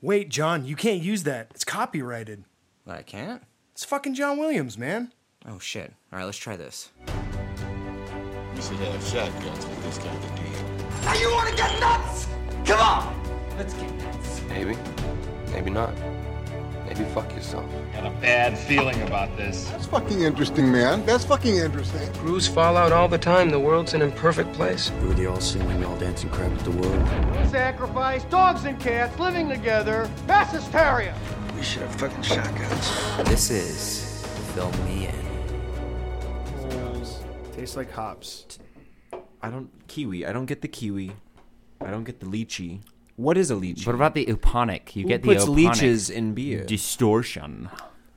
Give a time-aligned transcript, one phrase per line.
[0.00, 1.48] Wait, John, you can't use that.
[1.54, 2.44] It's copyrighted.
[2.84, 3.42] But I can't?
[3.72, 5.12] It's fucking John Williams, man.
[5.46, 5.92] Oh shit.
[6.12, 6.90] Alright, let's try this.
[7.06, 11.04] We should have shotguns with this kind of deal.
[11.04, 12.26] Now you want to get nuts?
[12.64, 14.40] Come on, let's get nuts.
[14.48, 14.76] Maybe.
[15.52, 15.94] Maybe not.
[16.92, 17.64] Maybe fuck yourself.
[17.94, 19.64] Got a bad feeling about this.
[19.70, 21.06] That's fucking interesting, man.
[21.06, 22.12] That's fucking interesting.
[22.12, 23.48] Crews fall out all the time.
[23.48, 24.90] The world's an imperfect place.
[25.00, 27.08] We were the all singing, all dancing crap of the world.
[27.48, 30.10] Sacrifice dogs and cats living together.
[30.28, 31.16] Mass hysteria.
[31.56, 32.90] We should have fucking shotguns.
[33.26, 35.14] This is Film Me In.
[37.56, 38.58] Tastes like hops.
[39.40, 40.26] I don't kiwi.
[40.26, 41.12] I don't get the kiwi.
[41.80, 42.80] I don't get the lychee.
[43.22, 43.86] What is a leech?
[43.86, 44.96] What about the uponic?
[44.96, 46.64] You Who get the puts oponic leeches in beer?
[46.64, 47.68] distortion.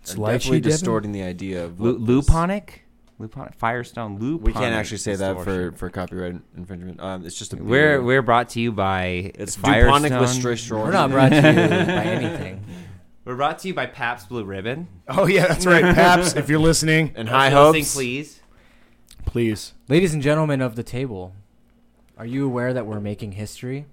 [0.09, 2.69] I'm definitely distorting the idea of Lu- what luponic.
[3.19, 3.55] Luponic.
[3.55, 4.19] Firestone.
[4.19, 4.41] Luponic.
[4.41, 5.71] We can't actually say that for, distortion.
[5.77, 6.99] for copyright infringement.
[6.99, 7.65] Um, it's just a beer.
[7.65, 10.09] We're we're brought to you by It's Firestone.
[10.09, 10.81] Duponic Listerine.
[10.81, 12.63] We're not brought to you by anything.
[13.23, 14.87] We're brought to you by Pabst Blue Ribbon.
[15.07, 16.35] Oh yeah, that's right, Paps.
[16.35, 17.93] if you're listening, and If high you're hopes.
[17.93, 18.41] please.
[19.25, 19.73] please.
[19.87, 21.33] Ladies and gentlemen of the table,
[22.17, 23.85] are you aware that we're making history?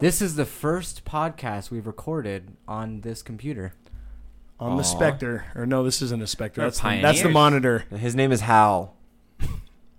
[0.00, 3.74] This is the first podcast we've recorded on this computer.
[4.58, 4.86] On the Aw.
[4.86, 6.60] Spectre, or no, this isn't a Spectre.
[6.62, 7.34] They're That's the, that's the pioneers.
[7.34, 7.78] monitor.
[7.96, 8.94] His name is Hal.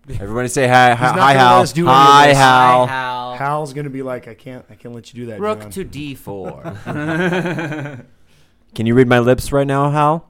[0.10, 1.62] Everybody say hi, hi, not hi gonna Hal.
[1.62, 2.38] us do any of hi this.
[2.38, 2.88] Hal.
[2.88, 3.36] Hal.
[3.38, 5.40] Hal's gonna be like, I can't, I can't let you do that.
[5.40, 5.72] Rook John.
[5.72, 6.86] to D4.
[8.76, 10.30] Can you read my lips right now, Hal?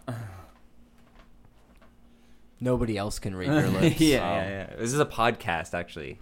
[2.60, 4.00] Nobody else can read your lips.
[4.00, 4.76] yeah, yeah, yeah.
[4.78, 6.20] This is a podcast, actually.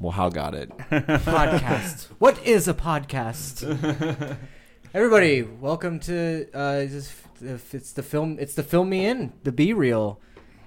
[0.00, 0.70] Well, how got it.
[0.90, 2.06] podcast.
[2.18, 3.64] what is a podcast?
[4.94, 8.38] Everybody, welcome to uh, this, it's the film.
[8.38, 10.20] It's the film me in the B reel.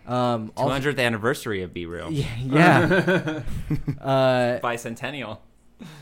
[0.05, 2.11] Um, Two all- hundredth anniversary of B Real.
[2.11, 3.41] Yeah, yeah.
[4.01, 5.37] uh, Bicentennial.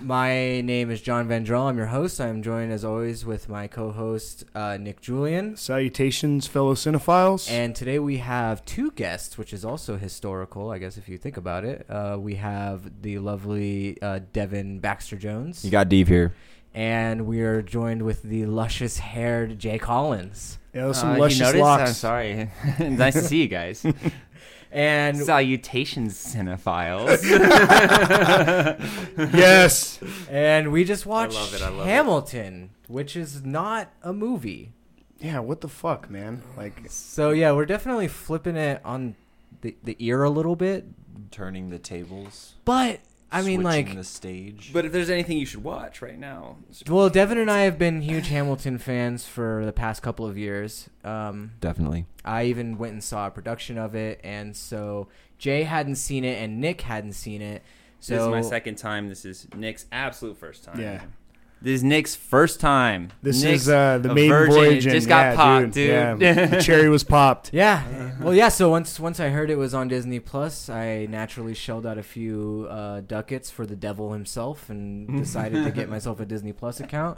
[0.02, 1.64] My name is John Vandrell.
[1.70, 2.20] I'm your host.
[2.20, 5.56] I'm joined as always with my co-host uh, Nick Julian.
[5.56, 7.50] Salutations, fellow cinephiles.
[7.50, 11.38] And today we have two guests, which is also historical, I guess, if you think
[11.38, 11.86] about it.
[11.90, 15.64] Uh, we have the lovely uh, Devin Baxter Jones.
[15.66, 16.34] You got Dave here.
[16.74, 20.60] and we are joined with the luscious haired Jay Collins.
[20.74, 21.62] yeah, those some Uh, you luscious noticed?
[21.62, 21.90] locks.
[21.90, 22.50] I'm sorry.
[22.80, 23.86] nice to see you guys.
[24.72, 27.24] And Salutations, cinephiles.
[29.34, 30.00] yes.
[30.30, 31.90] and we just watched love it, I love it.
[31.90, 34.72] Hamilton, which is not a movie.
[35.20, 35.40] Yeah.
[35.40, 36.42] What the fuck, man?
[36.56, 39.16] Like, So yeah, we're definitely flipping it on
[39.62, 40.86] the the ear a little bit,
[41.32, 42.56] Turning the tables.
[42.64, 43.00] but
[43.32, 44.72] I mean, like, the stage.
[44.74, 46.58] but if there's anything you should watch right now,
[46.88, 50.90] well, Devin and I have been huge Hamilton fans for the past couple of years.
[51.04, 52.06] Um, definitely.
[52.26, 55.08] I even went and saw a production of it, and so
[55.38, 57.64] Jay hadn't seen it, and Nick hadn't seen it.
[58.00, 59.10] So this is my second time.
[59.10, 60.80] This is Nick's absolute first time.
[60.80, 61.02] Yeah.
[61.62, 63.10] This is Nick's first time.
[63.22, 64.56] this Nick's is uh, the a maiden virgin.
[64.56, 64.86] voyage.
[64.86, 66.20] And- just got yeah, popped, dude.
[66.20, 66.22] dude.
[66.22, 67.52] Yeah, the cherry was popped.
[67.54, 68.14] Yeah.
[68.22, 68.48] Well, yeah.
[68.50, 72.04] So once once I heard it was on Disney Plus, I naturally shelled out a
[72.04, 76.80] few uh, ducats for the devil himself, and decided to get myself a Disney Plus
[76.80, 77.18] account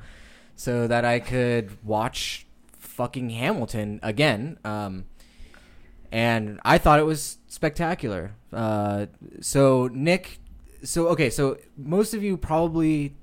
[0.56, 2.48] so that I could watch
[2.80, 4.58] fucking Hamilton again.
[4.66, 5.06] Um,
[6.12, 8.32] and I thought it was spectacular.
[8.52, 9.06] Uh,
[9.40, 10.40] so Nick,
[10.84, 13.16] so okay, so most of you probably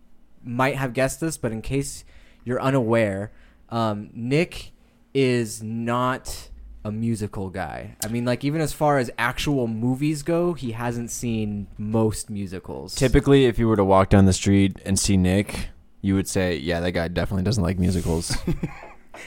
[0.44, 2.04] might have guessed this, but in case
[2.44, 3.32] you're unaware,
[3.68, 4.72] um, Nick
[5.14, 6.48] is not
[6.84, 7.96] a musical guy.
[8.04, 12.94] I mean, like even as far as actual movies go, he hasn't seen most musicals.
[12.94, 15.68] Typically, if you were to walk down the street and see Nick,
[16.00, 18.36] you would say, "Yeah, that guy definitely doesn't like musicals."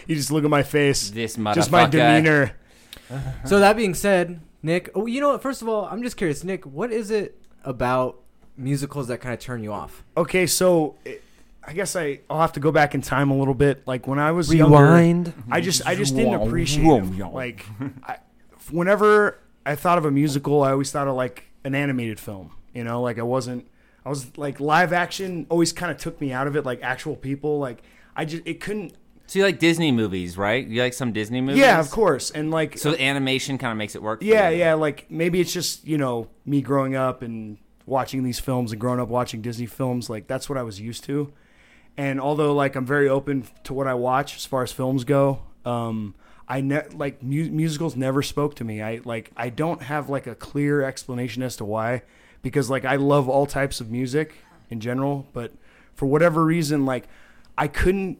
[0.07, 1.55] You just look at my face, This motherfucker.
[1.55, 2.53] just my demeanor.
[3.45, 5.41] So that being said, Nick, oh, you know what?
[5.41, 8.20] First of all, I'm just curious, Nick, what is it about
[8.57, 10.03] musicals that kind of turn you off?
[10.17, 11.23] Okay, so it,
[11.63, 13.83] I guess I I'll have to go back in time a little bit.
[13.87, 17.25] Like when I was younger, I just I just didn't appreciate it.
[17.33, 17.65] Like
[18.03, 18.17] I,
[18.71, 22.51] whenever I thought of a musical, I always thought of like an animated film.
[22.73, 23.67] You know, like I wasn't.
[24.03, 26.65] I was like live action always kind of took me out of it.
[26.65, 27.83] Like actual people, like
[28.15, 28.93] I just it couldn't.
[29.27, 30.65] So you like Disney movies, right?
[30.67, 31.59] You like some Disney movies?
[31.61, 34.19] Yeah, of course, and like So animation kind of makes it work.
[34.21, 34.57] For Yeah, you.
[34.59, 34.73] yeah.
[34.73, 38.99] Like maybe it's just you know me growing up and watching these films and growing
[38.99, 40.09] up watching Disney films.
[40.09, 41.31] Like that's what I was used to.
[41.97, 45.41] And although like I'm very open to what I watch as far as films go,
[45.65, 46.15] um,
[46.47, 48.81] I ne- like mu- musicals never spoke to me.
[48.81, 52.03] I like I don't have like a clear explanation as to why,
[52.41, 54.35] because like I love all types of music
[54.69, 55.51] in general, but
[55.93, 57.07] for whatever reason, like
[57.57, 58.19] I couldn't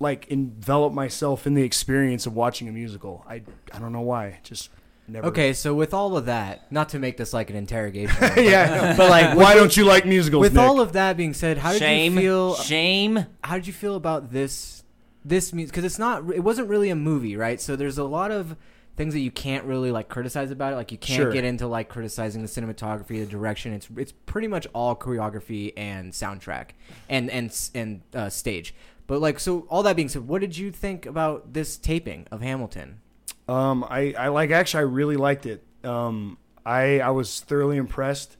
[0.00, 3.24] like envelop myself in the experience of watching a musical.
[3.28, 3.42] I
[3.72, 4.40] I don't know why.
[4.42, 4.70] Just
[5.08, 5.26] never.
[5.28, 9.08] Okay, so with all of that, not to make this like an interrogation, yeah, but
[9.10, 10.40] like, why don't you like musicals?
[10.40, 10.62] With Nick?
[10.62, 12.14] all of that being said, how did Shame.
[12.14, 12.54] you feel?
[12.56, 13.26] Shame.
[13.44, 14.84] How did you feel about this?
[15.24, 16.28] This music because it's not.
[16.34, 17.60] It wasn't really a movie, right?
[17.60, 18.56] So there's a lot of
[18.96, 20.76] things that you can't really like criticize about it.
[20.76, 21.32] Like you can't Sure.
[21.32, 23.72] get into like criticizing the cinematography, the direction.
[23.72, 26.70] It's it's pretty much all choreography and soundtrack
[27.08, 28.74] and and and uh, stage.
[29.06, 32.40] But like so, all that being said, what did you think about this taping of
[32.40, 33.00] Hamilton?
[33.48, 35.64] Um, I, I like actually I really liked it.
[35.84, 38.36] Um, I I was thoroughly impressed.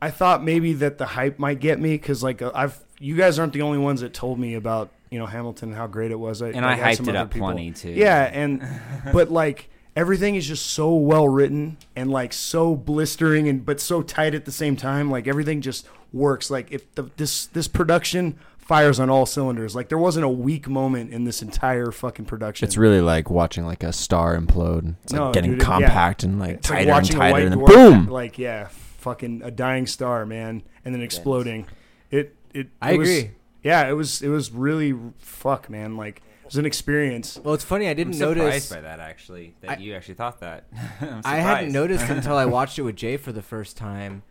[0.00, 3.38] I thought maybe that the hype might get me because like uh, I've you guys
[3.38, 6.18] aren't the only ones that told me about you know Hamilton and how great it
[6.18, 6.42] was.
[6.42, 7.48] I, And I had hyped some it up people.
[7.48, 7.90] plenty, too.
[7.90, 8.66] Yeah, and
[9.12, 14.02] but like everything is just so well written and like so blistering and but so
[14.02, 15.10] tight at the same time.
[15.10, 16.50] Like everything just works.
[16.50, 19.74] Like if the, this this production fires on all cylinders.
[19.74, 22.66] Like there wasn't a weak moment in this entire fucking production.
[22.66, 24.94] It's really like watching like a star implode.
[25.04, 25.66] It's like No, getting dude, it- yeah.
[25.68, 28.06] compact and like It's like tighter and tighter, and then dwarf, boom.
[28.06, 28.68] Like yeah,
[28.98, 31.66] fucking a dying star, man, and then exploding.
[32.10, 32.68] It it.
[32.80, 33.30] I it was- agree.
[33.62, 35.96] yeah, it was it was really fuck, man.
[35.96, 37.38] Like it was an experience.
[37.42, 37.88] Well, it's funny.
[37.88, 38.42] I didn't I'm notice.
[38.64, 39.54] surprised by that actually.
[39.60, 40.64] That I- you actually thought that.
[41.00, 44.22] I'm I hadn't noticed until I watched it with Jay for the first time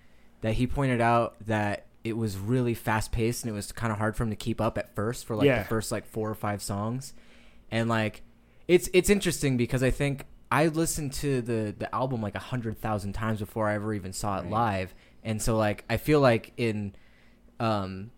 [0.41, 4.00] that he pointed out that it was really fast paced and it was kind of
[4.00, 5.59] hard for him to keep up at first for like Yeah.
[5.59, 7.13] the first like four or five songs,
[7.69, 8.21] and like
[8.68, 12.80] it's it's interesting because I think I listened to the the album like a hundred
[12.80, 14.94] thousand times before I ever even saw it live,
[15.24, 16.94] and so like I feel like in
[17.59, 18.12] um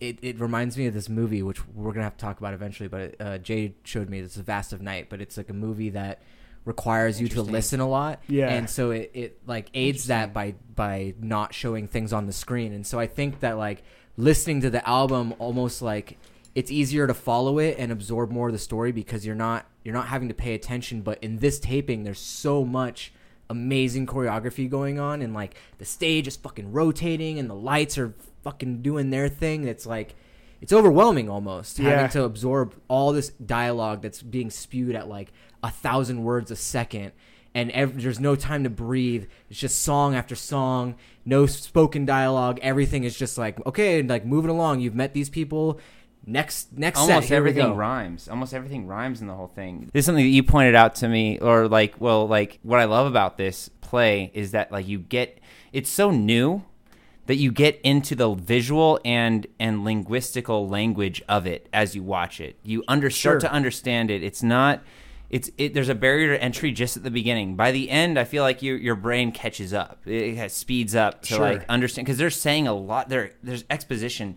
[0.00, 2.88] it, it reminds me of this movie, which we're gonna have to talk about eventually.
[2.88, 5.90] But uh, Jay showed me it's a Vast of Night, but it's like a movie
[5.90, 6.20] that
[6.64, 8.22] requires you to listen a lot.
[8.28, 8.48] Yeah.
[8.48, 12.72] and so it, it like aids that by by not showing things on the screen.
[12.72, 13.82] And so I think that like
[14.16, 16.18] listening to the album almost like
[16.54, 19.94] it's easier to follow it and absorb more of the story because you're not you're
[19.94, 21.02] not having to pay attention.
[21.02, 23.12] But in this taping, there's so much
[23.50, 28.14] amazing choreography going on and like the stage is fucking rotating and the lights are
[28.44, 30.14] fucking doing their thing it's like
[30.62, 31.90] it's overwhelming almost Yeah.
[31.90, 35.32] having to absorb all this dialogue that's being spewed at like
[35.62, 37.12] a thousand words a second
[37.54, 40.94] and ev- there's no time to breathe it's just song after song
[41.24, 45.78] no spoken dialogue everything is just like okay like moving along you've met these people
[46.26, 48.28] next next set, almost we everything rhymes.
[48.28, 49.90] Almost everything rhymes in the whole thing.
[49.92, 52.84] This is something that you pointed out to me, or like, well, like what I
[52.84, 55.40] love about this play is that like you get
[55.72, 56.62] it's so new
[57.26, 62.40] that you get into the visual and and linguistical language of it as you watch
[62.40, 62.56] it.
[62.62, 63.48] You under start Sure.
[63.48, 64.22] to understand it.
[64.22, 64.80] It's not.
[65.32, 67.56] It's it, there's a barrier to entry just at the beginning.
[67.56, 70.00] By the end, I feel like your your brain catches up.
[70.06, 71.40] It has, speeds up to Sure.
[71.40, 73.08] like understand because they're saying a lot.
[73.08, 74.36] There there's exposition.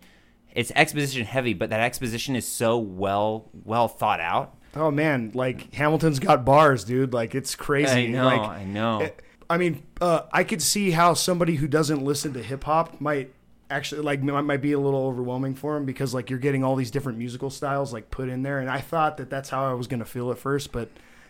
[0.53, 4.55] It's exposition heavy, but that exposition is so well well thought out.
[4.73, 7.11] Oh man, like Hamilton's got bars, dude.
[7.13, 8.07] Like it's crazy.
[8.07, 9.01] I know, Like, I know.
[9.01, 12.99] it- I mean, uh, I could see how somebody who doesn't listen to hip hop
[12.99, 13.31] might
[13.69, 16.91] actually like might, be a little overwhelming for him because like you're getting all these
[16.91, 19.87] different musical styles like put in there, and I thought that that's how I was
[19.87, 20.89] gonna feel at first, but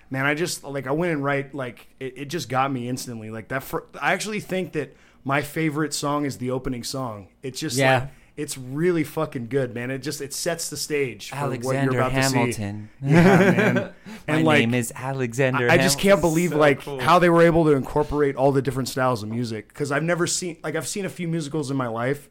[0.09, 3.29] man, I just like I went in right like it, it just got me instantly.
[3.31, 7.27] Like that, fir- I actually think that my favorite song is the opening song.
[7.41, 7.99] It's just Yeah.
[7.99, 8.09] like.
[8.37, 9.89] It's really fucking good, man.
[9.91, 12.89] It just it sets the stage for what you're about Hamilton.
[13.01, 13.11] to see.
[13.13, 13.93] Yeah, man.
[14.27, 15.69] My like, name is Alexander.
[15.69, 16.99] I, I just can't believe So like cool.
[16.99, 20.27] how they were able to incorporate all the different styles of music because I've never
[20.27, 22.29] seen like I've seen a few musicals in my life,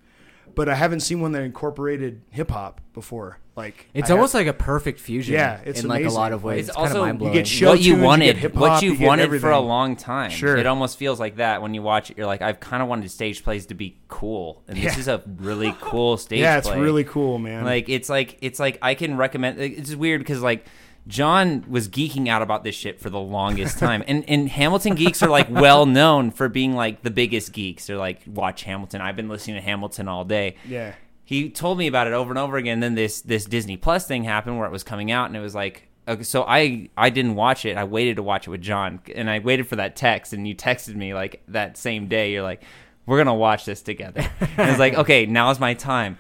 [0.55, 3.39] but I haven't seen one that incorporated hip hop before.
[3.57, 6.33] Like it's I almost have- like a perfect fusion Yeah, it's in like a lot
[6.33, 7.99] of ways It's it's, kind of also- mind blowing you get show what you tunes,
[7.99, 10.31] you wanted, what you you've get wanted for a long time.
[10.31, 10.57] Sure.
[10.57, 12.17] It almost feels like that when you watch it.
[12.19, 15.23] You're like, I've kind of wanted stage plays to be cool, and this is a
[15.39, 16.41] really cool stage.
[16.41, 16.81] yeah, it's play.
[16.81, 17.65] really cool, man.
[17.65, 19.61] Like it's like it's like I can recommend.
[19.61, 20.67] It's weird because like
[21.07, 25.23] John was geeking out about this shit for the longest time, and and Hamilton geeks
[25.23, 27.87] are like well known for being like the biggest geeks.
[27.87, 29.01] They're like watch Hamilton.
[29.01, 30.57] I've been listening to Hamilton all day.
[30.67, 32.81] yeah, He told me about it over and over again.
[32.81, 35.55] Then this this Disney Plus thing happened where it was coming out, and it was
[35.55, 35.89] like.
[36.07, 37.79] Okay, so I I didn't watch it.
[37.79, 40.35] I waited to watch it with John, and I waited for that text.
[40.35, 42.33] And you texted me like that same day.
[42.33, 42.63] You're like,
[43.07, 44.21] "We're gonna watch this together."
[44.59, 46.19] And it's like, okay, now is my time.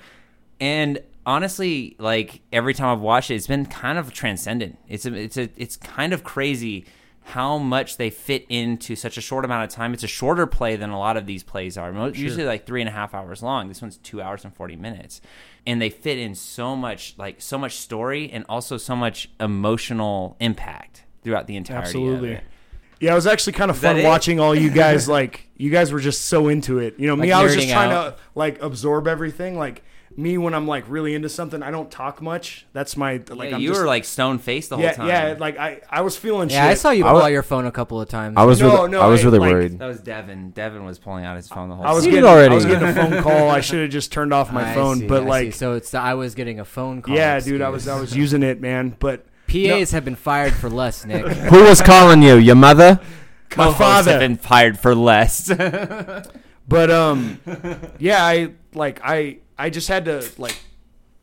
[0.59, 4.79] And honestly, like every time I've watched it, it's been kind of transcendent.
[4.89, 6.87] It's a, it's a, it's kind of crazy
[7.27, 9.95] how much they fit into such a short amount of time.
[9.95, 11.91] It's a shorter play than a lot of these plays are.
[11.93, 13.69] Mo- Usually like three and a half hours long.
[13.69, 15.21] This one's two hours and forty minutes,
[15.67, 20.37] and they fit in so much, like so much story and also so much emotional
[20.41, 22.41] impact throughout the entirety absolutely.
[23.01, 25.09] Yeah, it was actually kind of Is fun watching all you guys.
[25.15, 26.95] Like, you guys were just so into it.
[26.99, 28.17] You know, me, Like I was just trying out.
[28.19, 29.59] to like absorb everything.
[29.59, 29.83] Like
[30.17, 32.67] me, when I'm like really into something, I don't talk much.
[32.73, 33.51] That's my like.
[33.51, 35.09] Yeah, I'm you just, were like stone faced the whole yeah, time.
[35.09, 35.35] yeah.
[35.39, 36.51] Like I, I was feeling.
[36.51, 38.37] Yeah, I saw you I pull wa- out your phone a couple of times.
[38.37, 39.79] I was No, really, no, I was I- really like- worried.
[39.79, 40.51] That was Devin.
[40.51, 42.13] Devin was pulling out his phone the whole I was time.
[42.13, 42.27] Seen it.
[42.27, 43.51] I was getting a phone call.
[43.51, 44.99] I should have just turned off my I phone.
[45.01, 45.29] see, but I see.
[45.47, 47.15] like, so it's the, I was getting a phone call.
[47.17, 48.97] yeah, dude, I was I was using it, man.
[48.99, 51.27] But PAs have been fired for less, Nick.
[51.27, 52.37] Who was calling you?
[52.37, 53.01] Your mother?
[53.57, 54.13] my father.
[54.13, 55.49] have been fired for less.
[56.67, 57.41] But um,
[57.99, 60.57] yeah, I like I I just had to like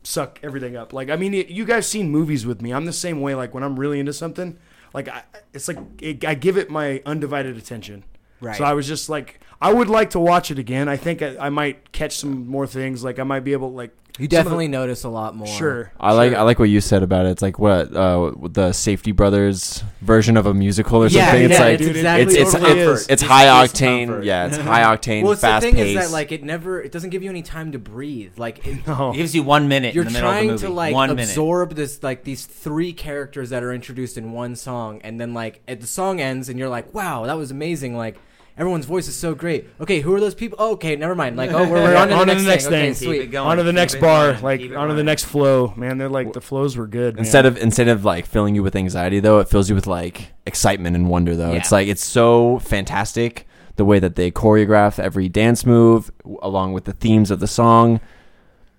[0.02, 0.92] suck everything up.
[0.92, 2.72] Like I mean, it, you guys seen movies with me.
[2.72, 3.34] I'm the same way.
[3.34, 4.58] Like when I'm really into something,
[4.94, 5.22] like I,
[5.52, 8.04] it's like it, I give it my undivided attention.
[8.40, 8.56] Right.
[8.56, 10.88] So I was just like, I would like to watch it again.
[10.88, 13.04] I think I, I might catch some more things.
[13.04, 13.96] Like I might be able to like.
[14.18, 15.46] You some of definitely the- notice a lot more.
[15.46, 15.90] Sure.
[15.98, 16.34] I like.
[16.34, 17.30] I like what you said about it.
[17.30, 21.44] It's like what uh, the Safdie Brothers version of a musical or Yeah, something.
[21.46, 24.06] It's yeah, like it's exactly it's it's totally it's, it's high It's octane.
[24.08, 24.24] comfort.
[24.24, 25.98] Yeah, it's high octane, Well, it's the fast thing paced.
[25.98, 28.38] is that like it never, it doesn't give you any time to breathe.
[28.38, 29.12] Like it, No.
[29.12, 30.66] It gives you one minute you're in the middle of the trying movie.
[30.66, 31.22] to like one minute.
[31.30, 35.62] absorb this like these three characters that are introduced in one song, and then like
[35.66, 37.96] at the song ends, and you're like, wow, that was amazing.
[37.96, 38.18] Like
[38.56, 39.68] everyone's voice is so great.
[39.80, 40.56] Okay, who are those people?
[40.60, 41.36] Oh, okay, never mind.
[41.36, 42.72] Like oh, we're, we're on to the On to next, the next thing.
[42.74, 42.94] Okay, thing.
[43.12, 43.30] Keep sweet.
[43.30, 43.46] going.
[43.48, 44.42] on to the Keep next it bar, running.
[44.42, 45.06] like Keep it on to the running.
[45.06, 45.98] next flow, man.
[45.98, 47.14] They're like the flows were good.
[47.14, 47.24] man.
[47.24, 50.32] Instead of instead of like filling you with anxiety though, it fills you with like
[50.46, 51.52] excitement and wonder though.
[51.52, 51.76] It's Yeah.
[51.78, 56.84] like it's so fantastic the way that they choreograph every dance move w- along with
[56.84, 58.00] the themes of the song.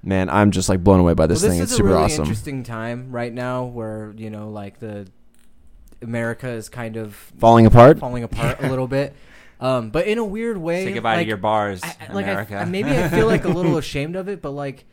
[0.05, 1.59] Man, I'm just like blown away by this well, thing.
[1.59, 2.23] this It's is super really awesome.
[2.25, 5.07] interesting time right now, where you know, like the
[6.01, 7.99] America is kind of Falling apart.
[7.99, 9.15] falling apart a little bit.
[9.63, 12.25] Um, but in a weird way, Say goodbye like, to your bars, I, I- like
[12.25, 12.57] America.
[12.57, 14.85] I, maybe I feel like a little ashamed of it, but like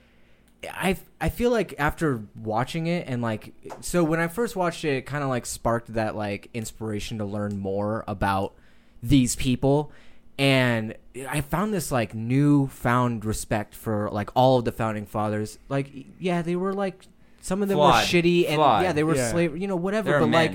[0.71, 4.97] I I feel like after watching it and like so when I first watched it,
[4.99, 8.55] it kind of like sparked that like inspiration to learn more about
[9.03, 9.91] these people,
[10.39, 10.95] and
[11.29, 15.59] I found this like newfound respect for like all of the founding fathers.
[15.69, 17.07] Like yeah, they were like
[17.41, 17.95] some of them Flawed.
[17.95, 18.83] were shitty and Flawed.
[18.85, 19.31] yeah, they were Yeah.
[19.31, 20.11] slave, you know, whatever.
[20.11, 20.53] They're but like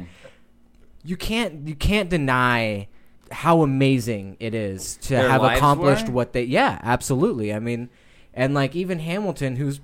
[1.04, 2.88] you can't you can't deny
[3.36, 6.14] how amazing it is to Their have accomplished were?
[6.14, 7.90] what they yeah absolutely i mean
[8.34, 9.82] and like even hamilton who's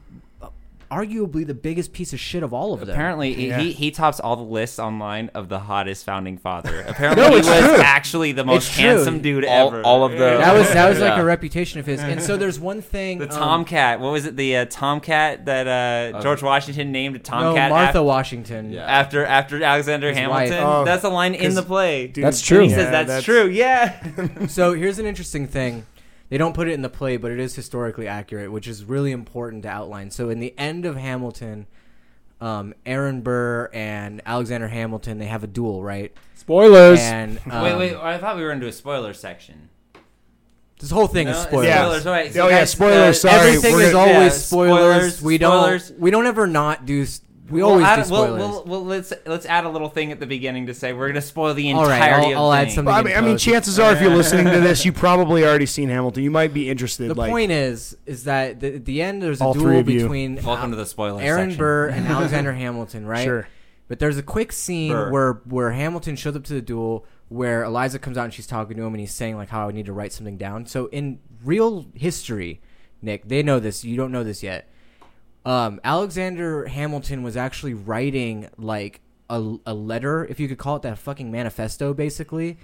[0.91, 3.59] arguably the biggest piece of shit of all of them Apparently, he- Yeah.
[3.59, 6.81] he, he tops all the lists online of the hottest founding father.
[6.87, 7.77] Apparently, No, he it's was true.
[7.81, 8.83] actually the most It's true.
[8.83, 9.81] handsome dude All- ever.
[9.83, 11.21] all of the- that was that was like Yeah.
[11.21, 13.99] a reputation of his and so there's one thing the um, Tomcat.
[13.99, 14.35] What was it?
[14.35, 15.67] The uh, Tomcat that
[16.15, 18.81] uh, George Washington named a no Tomcat martha af- washington Yeah.
[18.83, 20.59] after after Alexander His Hamilton.
[20.61, 22.07] Oh, that's a line in the play.
[22.07, 22.59] Dude, That's And true.
[22.63, 23.47] he Yeah, says that's, that's- true.
[23.47, 24.47] Yeah.
[24.47, 25.85] so here's an interesting thing
[26.31, 29.11] they don't put it in the play but it is historically accurate which is really
[29.11, 31.67] important to outline so in the end of hamilton
[32.39, 36.99] um, aaron burr and alexander hamilton they have a duel right Spoilers.
[36.99, 37.95] and um, wait, wait.
[37.95, 39.69] I thought we were into a spoiler section.
[40.79, 41.67] This whole thing No, is spoilers.
[41.67, 41.83] Yeah.
[41.85, 42.05] Spoilers.
[42.07, 42.37] All right.
[42.37, 43.47] Oh, yeah, spoilers, uh, sorry.
[43.49, 44.79] Everything we're is gonna- always yeah, spoilers.
[45.17, 45.61] spoilers, We don't.
[45.61, 45.91] spoilers.
[45.99, 47.05] We don't ever not do.
[47.51, 48.39] S- We We'll always add- do spoilers.
[48.39, 51.07] We'll, we'll, well, let's let's add a little thing at the beginning to say we're
[51.09, 52.85] gonna spoil the All right, entirety I'll- I'll add something.
[52.85, 55.65] Well, I mean, I mean, chances are, if you're listening to this, you probably already
[55.65, 56.23] seen Hamilton.
[56.23, 57.09] You might be interested.
[57.09, 59.79] the like, point is, is that the, at the end there's a All three duel
[59.79, 59.99] of you.
[60.01, 61.57] between uh, Welcome to the spoiler Aaron section.
[61.59, 63.23] Burr and Alexander Hamilton, right?
[63.23, 63.47] Sure.
[63.87, 65.11] But there's a quick scene Burr.
[65.11, 68.77] where where Hamilton shows up to the duel, where Eliza comes out and she's talking
[68.77, 70.65] to him, and he's saying like how I need to write something down.
[70.65, 72.61] So in real history,
[73.01, 73.83] Nick, they know this.
[73.83, 74.69] You don't know this yet.
[75.45, 80.83] Um, Alexander Hamilton was actually writing like a, a letter, if you could call it
[80.83, 82.57] that, fucking manifesto, basically,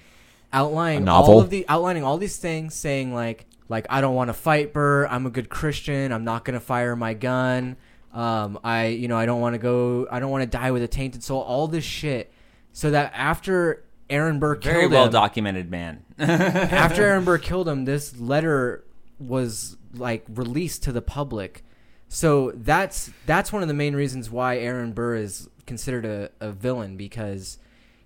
[0.54, 4.34] outlining all of the outlining all these things, saying like like I don't want to
[4.34, 5.08] fight Burr.
[5.08, 6.12] I'm a good Christian.
[6.12, 7.78] I'm not gonna fire my gun.
[8.14, 10.08] Um, I you know I don't want to go.
[10.12, 11.42] I don't want to die with a tainted soul.
[11.42, 12.32] All this shit,
[12.74, 16.04] so that after Aaron Burr Very killed well him, documented man.
[16.20, 18.84] after Aaron Burr killed him, this letter
[19.20, 21.64] was like released to the public.
[22.10, 26.52] So that's that's one of the main reasons why Aaron Burr is considered a, a
[26.52, 27.58] villain because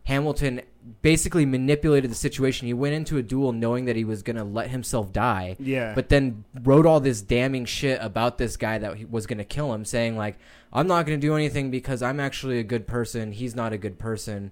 [0.06, 0.62] Hamilton
[1.04, 2.66] basically manipulated the situation.
[2.66, 5.56] He went into a duel knowing that he was gonna let himself die.
[5.60, 5.94] Yeah.
[5.94, 9.74] But then wrote all this damning shit about this guy that he was gonna kill
[9.74, 10.38] him, saying like,
[10.74, 13.32] "I'm not gonna do anything because I'm actually a good person.
[13.32, 14.52] He's not a good person."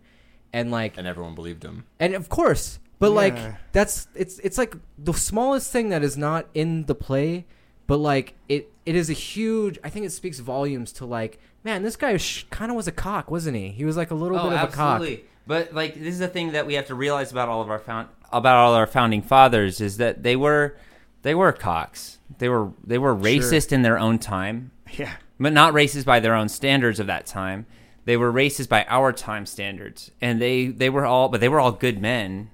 [0.53, 1.85] And like and everyone believed him.
[1.99, 3.37] and of course, but like
[3.71, 7.45] that's it's it's like the smallest thing that is not in the play,
[7.87, 9.77] but like it it is a huge.
[9.84, 12.91] I think it speaks volumes to like man, this guy sh- kind of was a
[12.91, 13.69] cock, wasn't he?
[13.69, 15.01] He was like a little oh, bit of a cock.
[15.01, 15.25] absolutely.
[15.46, 17.77] But like this is the thing that we have to realize about all of our
[17.77, 20.75] found about all our founding fathers is that they were
[21.22, 22.17] they were cocks.
[22.39, 25.13] They were they were racist in their own time, yeah.
[25.39, 27.67] but not racist by their own standards of that time.
[28.05, 31.60] they were racist by our time standards, and they they were all, but they were
[31.60, 32.50] all good men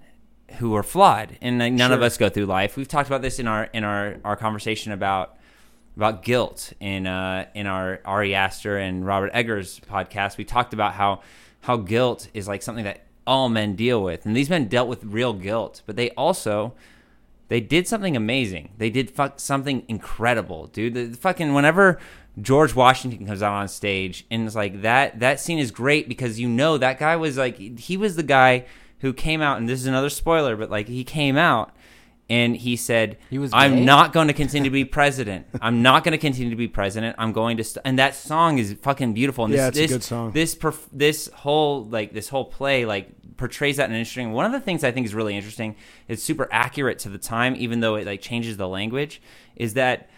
[0.58, 2.76] who were flawed, and like, none of us go through life.
[2.76, 5.35] We've talked about this in our in our our conversation about
[5.96, 10.38] about guilt in uh in our Ari Aster and Robert Eggers podcast.
[10.38, 11.22] We talked about how
[11.62, 15.04] how guilt is like something that all men deal with, and these men dealt with
[15.04, 16.74] real guilt, but they also
[17.48, 18.72] they did something amazing.
[18.78, 20.96] They did something incredible, dude.
[20.96, 22.00] The, the fucking whenever
[22.42, 26.40] George Washington comes out on stage and it's like that that scene is great because
[26.40, 28.66] you know that guy was like he was the guy
[29.00, 31.75] who came out and this is another spoiler, but like he came out
[32.30, 33.86] and he said He was I'm gay?
[33.86, 35.46] not going to continue to be president.
[35.62, 37.16] I'm not going to continue to be president.
[37.20, 37.82] I'm going to st-.
[37.86, 39.46] and that song is fucking beautiful.
[39.46, 40.32] And Yeah, this, it's a good song.
[40.32, 44.32] This perf- this whole like this whole play like portrays that in an interesting.
[44.32, 45.76] One of the things I think is really interesting,
[46.08, 49.22] it's super accurate to the time, even though it like changes the language,
[49.56, 50.10] is that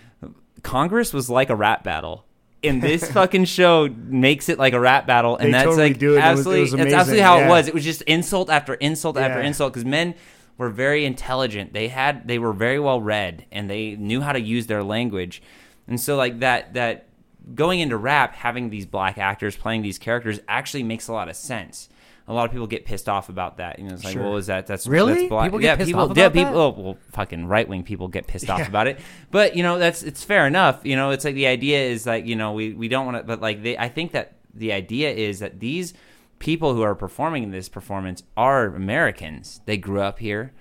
[0.64, 2.26] Congress was like a rap battle.
[2.64, 6.00] And this fucking show makes it like a rap battle, and They that's totally like
[6.00, 6.16] do it.
[6.16, 7.68] Was- it absolutely, was that's absolutely how it was.
[7.68, 10.16] It was just insult after insult after insult because men
[10.58, 11.74] were very intelligent.
[11.74, 15.42] They had they were very well read and they knew how to use their language.
[15.88, 17.08] And so like that that
[17.56, 21.36] going into rap, having these black actors playing these characters actually makes a lot of
[21.36, 21.90] sense.
[22.30, 23.80] A lot of people get pissed off about that.
[23.80, 24.24] You know, it's like, Sure.
[24.24, 25.14] well, is that that's Really?
[25.14, 25.46] That's black.
[25.46, 26.54] People get yeah, pissed people, off yeah, about that?
[26.54, 29.00] Oh, well, fucking right wing people get pissed off about it.
[29.32, 30.82] But you know, that's it's fair enough.
[30.84, 33.24] You know, it's like the idea is like you know we we don't want to,
[33.24, 35.94] but like they, I think that the idea is that these
[36.40, 39.62] people who are performing this performance are Americans.
[39.66, 40.54] They grew up here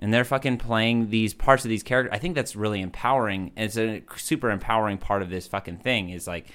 [0.00, 2.14] and they're fucking playing these parts of these characters.
[2.14, 3.52] I think that's really empowering.
[3.56, 6.46] It's a super empowering part of this fucking thing is like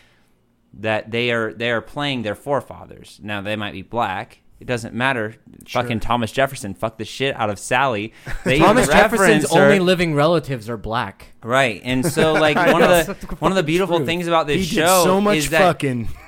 [0.73, 3.19] that they are they are playing their forefathers.
[3.21, 4.39] Now they might be black.
[4.59, 5.35] It doesn't matter.
[5.67, 8.13] Fucking Thomas Jefferson fucked the shit out of Sally.
[8.45, 11.33] They Thomas Jefferson's her- only living relatives are black.
[11.43, 14.05] Right, and so like one of the one of the beautiful True.
[14.05, 15.81] things about this He show so much is that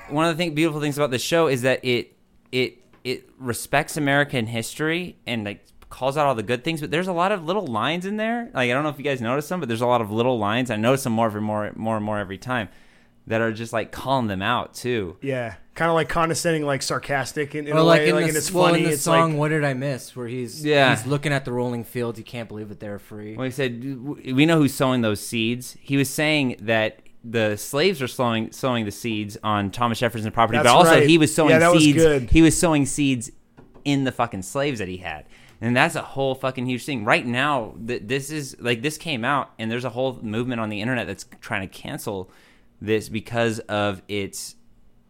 [0.09, 2.16] one of the thing, beautiful things about this show is that it
[2.51, 7.07] it it respects American history and like calls out all the good things, but there's
[7.07, 8.49] a lot of little lines in there.
[8.53, 10.37] Like I don't know if you guys notice them, but there's a lot of little
[10.37, 10.69] lines.
[10.69, 12.69] I notice them more every more more and more every time
[13.27, 15.17] that are just like calling them out too.
[15.21, 18.23] Yeah, kind of like condescending, like sarcastic in, in Or a like way, in like
[18.23, 18.79] the, and it's well, funny.
[18.79, 20.95] in the it's song like, "What Did I Miss," where he's Yeah.
[20.95, 22.17] he's looking at the rolling fields.
[22.17, 23.35] He can't believe that they're free.
[23.35, 23.83] When he said
[24.33, 28.85] we know who's sowing those seeds, he was saying that the slaves were sowing sowing
[28.85, 31.07] the seeds on Thomas Jefferson's property, but also right.
[31.07, 31.97] he was sowing Yeah, was seeds.
[31.97, 32.29] good.
[32.29, 33.31] He was sowing seeds
[33.85, 35.25] in the fucking slaves that he had.
[35.59, 37.03] And that's a whole fucking huge thing.
[37.03, 40.69] Right now, th- this is like this came out, and there's a whole movement on
[40.69, 42.29] the internet that's trying to cancel
[42.79, 44.55] this because of its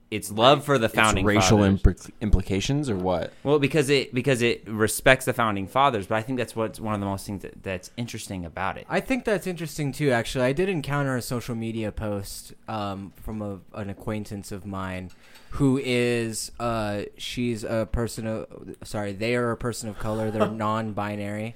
[0.10, 2.08] its love for the founding It's founding racial fathers.
[2.08, 3.34] impl- implications or what?
[3.44, 6.94] Well, because it because it respects the founding fathers, but I think that's what's one
[6.94, 8.86] of the most things that, that's interesting about it.
[8.90, 10.12] I think that's interesting too.
[10.12, 15.12] Actually, I did encounter a social media post um, from a, an acquaintance of mine,
[15.52, 18.48] who is uh, she's a person of
[18.84, 20.32] sorry, they are a person of color.
[20.32, 21.56] They're non-binary,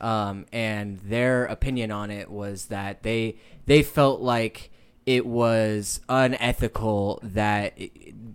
[0.00, 4.70] um, and their opinion on it was that they they felt like
[5.06, 7.78] it was unethical that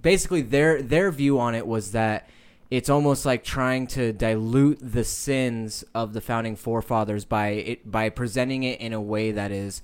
[0.01, 2.29] basically their their view on it was that
[2.69, 8.09] it's almost like trying to dilute the sins of the founding forefathers by it by
[8.09, 9.81] presenting it in a way that is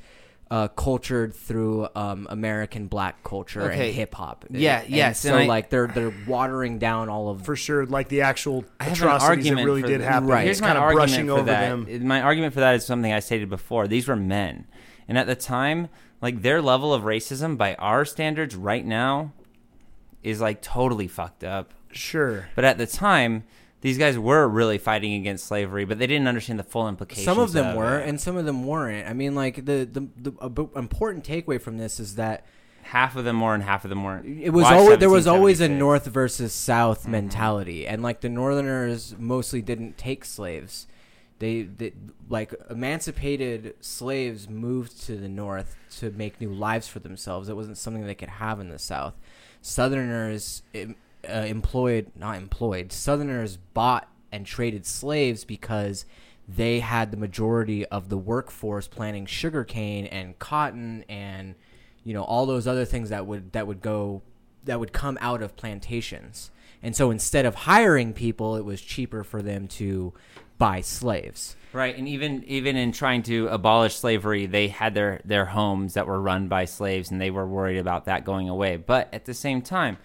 [0.51, 3.87] uh, cultured through um, American black culture Okay.
[3.87, 4.45] and hip hop.
[4.51, 7.87] Yeah, And yes, So and I- like they're they're watering down all of for sure,
[7.87, 10.27] like the actual I have an atrocities that argument really did th- happen.
[10.29, 10.41] Right.
[10.41, 11.69] He's Here's my kind of argument brushing for over that.
[11.87, 12.07] them.
[12.07, 13.87] My argument for that is something I stated before.
[13.87, 14.67] These were men,
[15.07, 15.87] and at the time,
[16.25, 19.31] like their level of racism by our standards right now
[20.23, 21.71] is like totally fucked up.
[21.91, 22.49] Sure.
[22.55, 23.43] But at the time,
[23.81, 27.25] these guys were really fighting against slavery, but they didn't understand the full implications.
[27.25, 28.09] Some of them of were, it.
[28.09, 29.07] and some of them weren't.
[29.07, 32.45] I mean, like the the, the a b- important takeaway from this is that
[32.81, 34.25] half of them were and half of them weren't.
[34.25, 37.11] it was Watch always there was always a north versus south Mm-hmm.
[37.11, 40.87] mentality, and like the northerners mostly didn't take slaves.
[41.39, 41.93] They, they
[42.29, 47.49] like emancipated slaves moved to the north to make new lives for themselves.
[47.49, 49.15] It wasn't something they could have in the south.
[49.61, 50.85] Southerners uh,
[51.29, 52.91] employed not employed.
[52.91, 56.05] Southerners bought and traded slaves because
[56.47, 61.55] they had the majority of the workforce planting sugarcane and cotton and
[62.03, 64.21] you know all those other things that would that would go
[64.65, 66.51] that would come out of plantations.
[66.83, 70.13] And so instead of hiring people, it was cheaper for them to
[70.57, 71.55] buy slaves.
[71.73, 76.07] Right, and even even in trying to abolish slavery, they had their their homes that
[76.07, 78.77] were run by slaves, and they were worried about that going away.
[78.77, 79.97] But at the same time,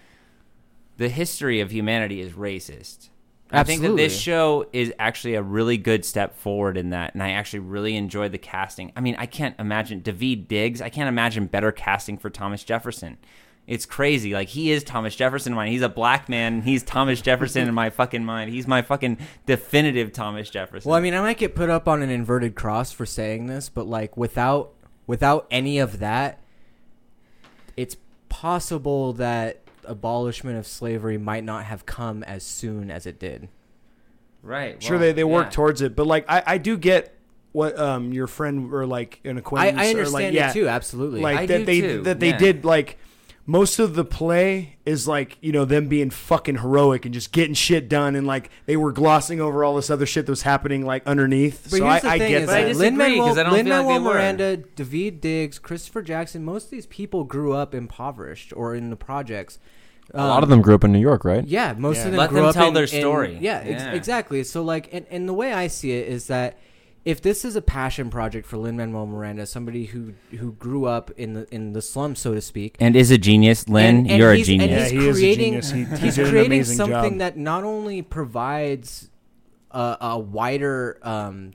[0.97, 3.09] the history of humanity is racist.
[3.53, 7.21] I think that this show is actually a really good step forward in that, and
[7.21, 8.93] I actually really enjoyed the casting.
[8.95, 10.81] I mean, I can't imagine David Diggs.
[10.81, 13.17] I can't imagine better casting for Thomas Jefferson.
[13.71, 14.33] It's crazy.
[14.33, 15.71] Like he is Thomas Jefferson in mine.
[15.71, 16.61] He's a black man.
[16.61, 18.51] He's Thomas Jefferson in my fucking mind.
[18.51, 20.89] He's my fucking definitive Thomas Jefferson.
[20.89, 23.69] Well, I mean, I might get put up on an inverted cross for saying this,
[23.69, 24.73] but like without
[25.07, 26.41] without any of that,
[27.77, 27.95] it's
[28.27, 33.47] possible that abolishment of slavery might not have come as soon as it did.
[34.43, 34.83] right.
[34.83, 35.51] sure they, they work yeah.
[35.51, 37.17] towards it, but like I, I do get
[37.53, 40.67] what um your friend or like an acquaintance I or understand like it yeah, too,
[40.67, 41.21] absolutely.
[41.21, 42.37] like I that do they too, that they yeah.
[42.37, 42.97] did like
[43.45, 47.53] most of the play is like you know them being fucking heroic and just getting
[47.55, 50.85] shit done and like they were glossing over all this other shit that was happening
[50.85, 51.63] like underneath.
[51.63, 52.75] But so here's I, the I thing: get is But that.
[52.77, 54.13] Lin-Manuel, 'cause I don't feel like they Lin-Manuel were.
[54.13, 56.45] Miranda, David Diggs, Christopher Jackson.
[56.45, 59.59] Most of these people grew up impoverished or in the projects.
[60.13, 61.45] A lot of them grew up in New York, right?
[61.47, 62.05] Yeah, most Yeah.
[62.05, 63.37] of them Let grew them up tell in- their in- story.
[63.39, 63.93] yeah, ex- Yeah.
[63.93, 64.43] exactly.
[64.43, 66.57] So like, and, and the way I see it is that
[67.03, 71.09] if this is a passion project for Lin Manuel Miranda, somebody who who grew up
[71.17, 73.95] in the in the slums, so to speak, And is a genius, Lin.
[73.97, 74.71] and- and you're a he's- and genius.
[74.71, 75.71] Yeah, he's he is a creating, genius.
[75.71, 77.19] He- he he's creating something job.
[77.19, 79.09] that not only provides
[79.71, 81.51] a, a wider um,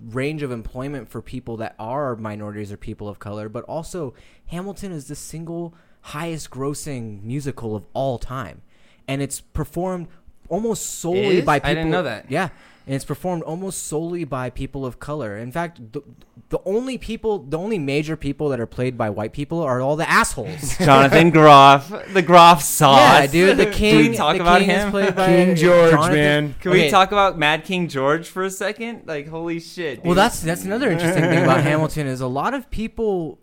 [0.00, 4.14] range of employment for people that are minorities or people of color, but also
[4.46, 8.62] Hamilton is the single highest grossing musical of all time,
[9.06, 10.08] and it's performed
[10.48, 11.44] almost solely is?
[11.44, 11.74] by I people.
[11.74, 12.30] didn't know that.
[12.30, 12.48] Yeah.
[12.88, 15.36] And it's performed almost solely by people of color.
[15.36, 16.00] In fact, the,
[16.48, 19.94] the only people, the only major people that are played by white people are all
[19.94, 20.78] the assholes.
[20.78, 22.96] Jonathan Groff, the Groff sauce.
[22.98, 23.58] Yeah, dude.
[23.58, 23.92] The king.
[24.04, 24.86] Can we talk about him?
[24.88, 26.54] Is played by King George, Jonathan- man.
[26.62, 29.02] Can we Okay, talk about Mad King George for a second?
[29.04, 30.02] Like, holy shit.
[30.02, 33.38] Well, that's that's another interesting thing about Hamilton is a lot of people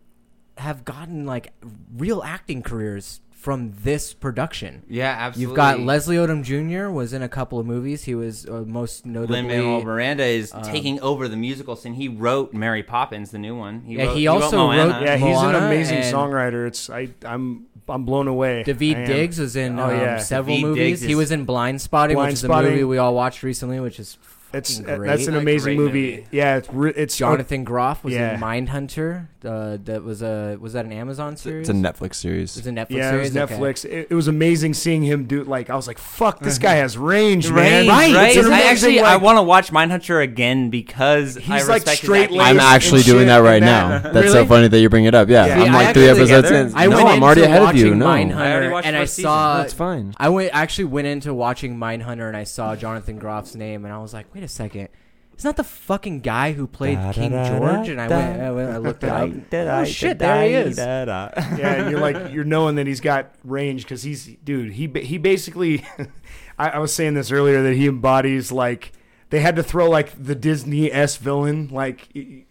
[0.58, 1.54] have gotten like
[1.96, 4.82] real acting careers from this production.
[4.90, 5.42] yeah, absolutely.
[5.44, 6.90] You've got Leslie Odom Jr.
[6.92, 8.04] was in a couple of movies.
[8.06, 9.36] He was uh, most notably.
[9.38, 11.94] Lin Manuel Miranda is um, taking over the musical scene.
[11.94, 13.82] He wrote Mary Poppins, the new one.
[13.82, 14.94] He Yeah, wrote, he also Moana.
[14.94, 16.66] wrote- yeah, he's an amazing songwriter.
[16.66, 18.64] It's I I'm I'm blown away.
[18.64, 20.18] David Diggs was in Oh, um, yeah.
[20.18, 21.00] several David movies.
[21.02, 23.80] Diggs he was in Blind Spotting, Blind which is a movie we all watched recently,
[23.80, 24.18] which is
[24.58, 25.08] It's fucking great.
[25.08, 26.12] that's an amazing great movie.
[26.18, 26.28] movie.
[26.32, 28.36] Yeah, it's re- it's Jonathan Groff was Yeah.
[28.36, 29.28] in Mindhunter.
[29.44, 31.70] Uh, that was a was that an Amazon series?
[31.70, 32.58] It's a Netflix series.
[32.58, 33.38] It was a Netflix Yeah, it was series.
[33.38, 33.56] Okay.
[33.56, 33.86] Netflix.
[33.86, 36.98] It, it was amazing seeing him do like I was like, "Fuck, this guy has
[36.98, 38.28] range, man!" Range, Right, right?
[38.36, 41.82] it's an I amazing, actually I want to watch Mindhunter again because I He's, like,
[41.86, 42.38] respect his straight acting.
[42.40, 44.00] laced I'm actually doing that right now.
[44.00, 44.14] that.
[44.14, 45.30] That's so funny that you bring it up.
[45.30, 46.56] Yeah, Yeah, I'm like three episodes together?
[46.70, 46.76] in.
[46.76, 47.94] I no, went I'm already ahead of you.
[47.94, 49.58] No, Mindhunter, I already watched and the I saw.
[49.58, 50.16] that's fine.
[50.18, 54.00] I went actually went into watching Mindhunter, and I saw Jonathan Groff's name, and I
[54.00, 54.90] was like, "Wait a second,
[55.38, 57.90] Isn't the fucking guy who played King George?
[57.90, 59.30] And I went, I, went, I looked it up.
[59.82, 60.78] Oh shit, there he is.
[61.58, 64.74] yeah, and you're like you're knowing that he's got range because he's dude.
[64.74, 65.84] He he basically,
[66.58, 68.94] I, I was saying this earlier that he embodies like
[69.30, 72.08] they had to throw like the Disney s villain like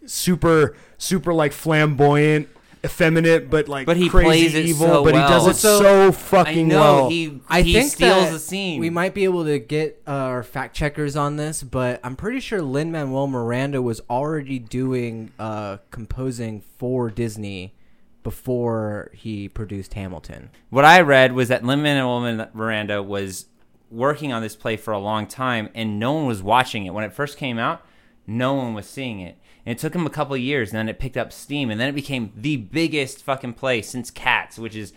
[0.07, 2.49] super super like flamboyant.
[2.85, 5.29] Effeminate, but like But he crazy plays it evil, so but he well.
[5.29, 7.09] does it so- so, fucking I know well.
[7.11, 8.79] he I he think steals that the scene.
[8.81, 12.41] We might be able to get uh, our fact checkers on this, but I'm pretty
[12.41, 17.75] sure Lin Manuel Miranda was already doing uh, composing for Disney
[18.23, 20.51] before he produced Hamilton.
[20.71, 23.47] What I read was that Lin Manuel Miranda was
[23.91, 27.05] working on this play for a long time, and no one was watching it when
[27.05, 27.83] it first came out.
[28.27, 30.71] No one was seeing it, and it took him a couple of years.
[30.71, 34.11] And then it picked up steam, and then it became the biggest fucking play since
[34.11, 34.93] Cats, which is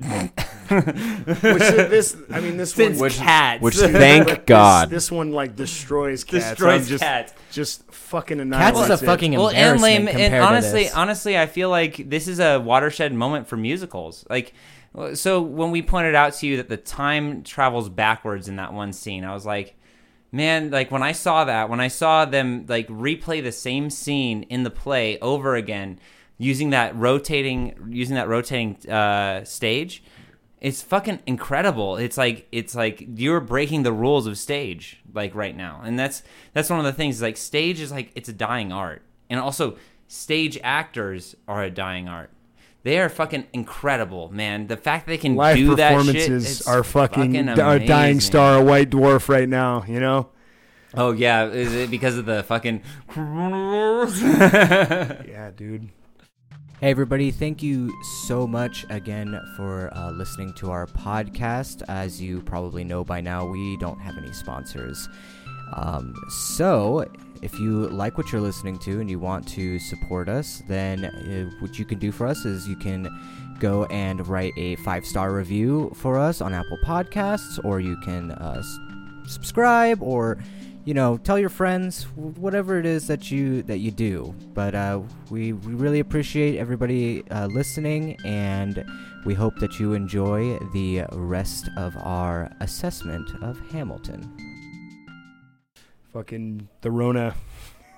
[0.00, 0.10] which
[0.70, 3.62] uh, this, I mean, this since one, Cats.
[3.62, 4.88] Which thank this, God.
[4.88, 6.50] this one like destroys cats.
[6.50, 7.34] Destroys just, Cats.
[7.52, 9.06] Just fucking Cats annihilates is a it.
[9.06, 10.08] fucking well, and embarrassment lame.
[10.08, 10.94] And compared to honestly, this.
[10.94, 14.24] honestly, I feel like this is a watershed moment for musicals.
[14.30, 14.54] Like,
[15.14, 18.94] so when we pointed out to you that the time travels backwards in that one
[18.94, 19.76] scene, I was like,
[20.32, 24.44] man, like when I saw that, when I saw them like replay the same scene
[24.44, 25.98] in the play over again,
[26.38, 30.02] using that rotating, using that rotating uh, stage.
[30.60, 31.96] It's fucking incredible.
[31.96, 35.80] It's like it's like you're breaking the rules of stage like right now.
[35.82, 39.02] And that's that's one of the things like stage is like it's a dying art.
[39.30, 42.30] And also stage actors are a dying art.
[42.82, 44.66] They are fucking incredible, man.
[44.66, 48.18] The fact that they can live do that shit performances are fucking, fucking a dying
[48.20, 49.84] star, a white dwarf right now.
[49.86, 50.30] You know.
[50.94, 52.82] Oh yeah, is it because of the fucking
[53.16, 54.10] Yeah,
[55.54, 55.90] dude.
[56.80, 57.92] Hey, everybody, thank you
[58.26, 61.82] so much again for uh, listening to our podcast.
[61.88, 65.06] As you probably know by now, we don't have any sponsors.
[65.74, 66.14] Um,
[66.56, 67.04] so,
[67.42, 71.50] if you like what you're listening to and you want to support us, then uh,
[71.60, 73.08] what you can do for us is you can
[73.58, 78.32] go and write a five star review for us on Apple Podcasts, or you can
[78.32, 78.62] uh,
[79.26, 80.38] subscribe, or
[80.84, 84.34] you know, tell your friends whatever it is that you that you do.
[84.54, 85.00] But uh,
[85.30, 88.84] we we really appreciate everybody uh, listening, and
[89.24, 94.49] we hope that you enjoy the rest of our assessment of Hamilton.
[96.12, 97.34] Fucking the Rona.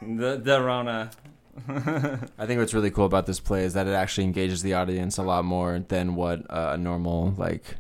[0.01, 1.11] The the Rona.
[1.69, 5.19] I think what's really cool about this play is that it actually engages the audience
[5.19, 7.77] a lot more than what uh, a normal like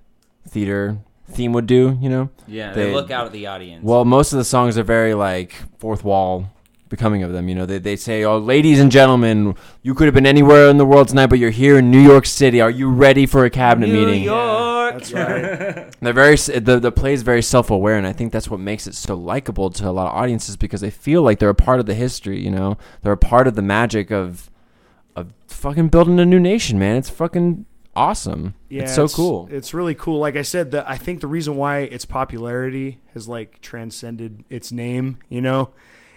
[0.49, 0.99] theater
[1.31, 1.99] theme would do.
[2.01, 2.31] You know?
[2.47, 3.85] Yeah, they, look out at the audience.
[3.85, 6.51] Well, most of the songs are very like fourth wall
[6.93, 7.49] becoming of them.
[7.49, 10.77] You know, they they say, "Oh, ladies and gentlemen, you could have been anywhere in
[10.77, 12.61] the world tonight, but you're here in New York City.
[12.61, 14.95] Are you ready for a cabinet New meeting?" New York.
[14.95, 15.91] That's right.
[16.01, 18.87] They're very the the play is very self aware, and I think that's what makes
[18.87, 21.81] it so likable to a lot of audiences because they feel like they're a part
[21.81, 22.39] of the history.
[22.39, 24.51] You know, they're a part of the magic of
[25.17, 26.97] of fucking building a new nation, man.
[26.97, 27.65] It's fucking
[27.97, 28.55] awesome.
[28.69, 29.49] Yeah, it's so cool.
[29.51, 30.19] It's really cool.
[30.19, 34.73] Like I said, the, I think the reason why its popularity has like transcended its
[34.73, 35.71] name, you know,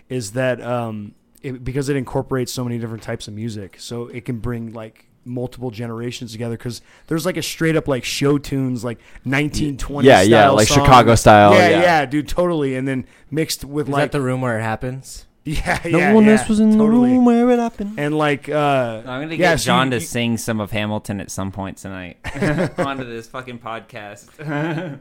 [0.09, 4.25] is that um, it, because it incorporates so many different types of music, so it
[4.25, 6.57] can bring like multiple generations together.
[6.57, 10.03] Because there's like a straight up like show tunes, like 1920s.
[10.03, 10.85] Yeah, yeah, like song.
[10.85, 11.81] Chicago style, Yeah, yeah.
[11.81, 12.75] yeah, dude, totally.
[12.75, 15.24] And then mixed with Is like that the room where it happens?
[15.47, 17.11] yeah, no yeah, one yeah, else was in the totally.
[17.11, 17.99] room where it happened.
[17.99, 20.71] And like, uh, I'm gonna get yeah, so John you- to you- sing some of
[20.71, 22.17] Hamilton at some point tonight
[22.79, 24.27] onto this fucking podcast.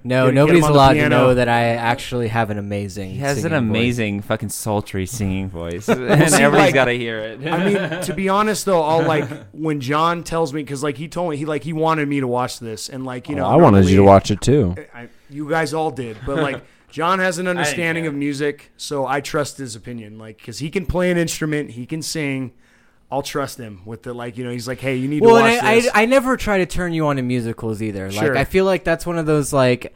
[0.04, 2.58] No, Get- get nobody's him on the allowed to know that I actually have an
[2.58, 3.12] amazing.
[3.12, 3.70] He has an singing voice.
[3.70, 5.98] amazing fucking sultry singing voice, and
[6.30, 7.46] see, everybody's like- got to hear it.
[7.46, 11.08] I mean, to be honest though, I'll like when John tells me because like he
[11.08, 13.50] told me he like he wanted me to watch this and like you know Oh,
[13.50, 14.74] I wanted you to watch it too.
[14.94, 16.62] I, you guys all did, but like
[16.94, 20.16] John has an understanding of music, so I trust his opinion.
[20.16, 22.52] Like because he can play an instrument, he can sing.
[23.10, 25.42] I'll trust him with the like you know he's like hey you need Well, to
[25.42, 25.90] watch and I, this.
[25.92, 28.12] I, I never try to turn you on to musicals either.
[28.12, 28.28] Sure.
[28.28, 29.92] Like I feel like that's one of those like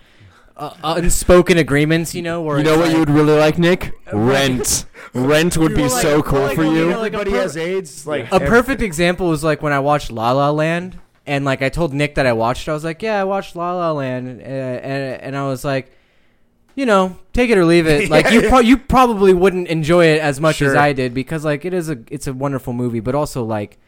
[0.57, 3.93] uh, unspoken agreements, you know, where You know what like, you would really like, Nick?
[4.13, 4.85] Rent.
[5.15, 6.79] Rent would be like- so cool like, for well, you.
[6.87, 8.09] you know, like a everybody per- has AIDS.
[8.09, 11.69] Like a perfect example was like when I watched La La Land, and like I
[11.69, 12.67] told Nick that I watched.
[12.67, 12.73] it.
[12.73, 15.93] I was like, "Yeah, I watched La La Land," and and, and I was like,
[16.79, 18.09] you know, take it or leave it.
[18.17, 21.65] Like you, pro- you probably wouldn't enjoy it as much as I did because like
[21.65, 23.79] it is a it's a wonderful movie, but also like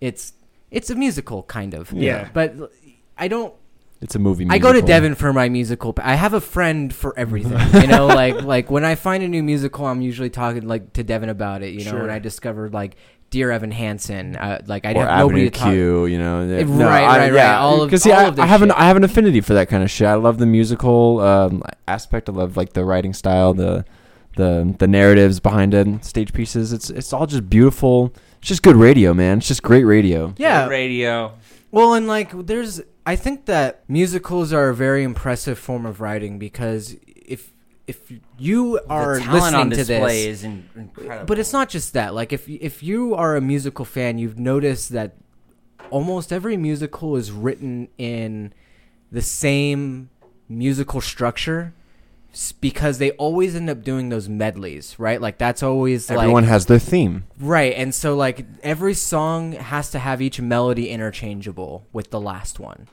[0.00, 0.32] it's
[0.70, 1.92] it's a musical kind of.
[1.92, 2.28] Yeah.
[2.32, 2.54] but
[3.16, 3.52] I don't.
[4.00, 4.46] It's a movie.
[4.48, 4.86] I go to musical.
[4.86, 5.92] Devon for my musical.
[5.98, 7.58] I have a friend for everything.
[7.82, 11.02] You know, like like when I find a new musical, I'm usually talking like to
[11.02, 11.74] Devon about it.
[11.74, 12.02] You know, Sure.
[12.02, 12.94] when I discovered like
[13.30, 15.70] Dear Evan Hansen, uh, like I or have nobody Avenue to talk.
[15.70, 16.40] Q, you know.
[16.40, 17.54] Eh, right, right, right.
[17.56, 18.70] All of- because see, all I, of this I have an.
[18.70, 20.06] I have an affinity for that kind of shit.
[20.06, 22.28] I love the musical um, aspect.
[22.28, 23.84] I love like the writing style, the
[24.36, 26.72] the the narratives behind it, stage pieces.
[26.72, 28.14] It's it's all just beautiful.
[28.38, 29.38] It's just good radio, man.
[29.38, 30.32] It's just great radio.
[30.38, 30.68] Yeah.
[30.68, 31.34] radio.
[31.70, 36.38] Well, and like there's, I think that musicals are a very impressive form of writing
[36.38, 36.96] because
[37.88, 41.26] if if you are the talent listening on to display this, is incredible.
[41.26, 42.14] But it's not just that.
[42.14, 45.16] Like if if you are a musical fan, you've noticed that
[45.90, 48.52] almost every musical is written in
[49.10, 50.10] the same
[50.48, 51.74] musical structure
[52.60, 55.20] because they always end up doing those medleys, right?
[55.20, 57.24] Like that's always like Everyone like has their theme.
[57.40, 62.60] right, and so like every song has to have each melody interchangeable with the last
[62.60, 62.86] one.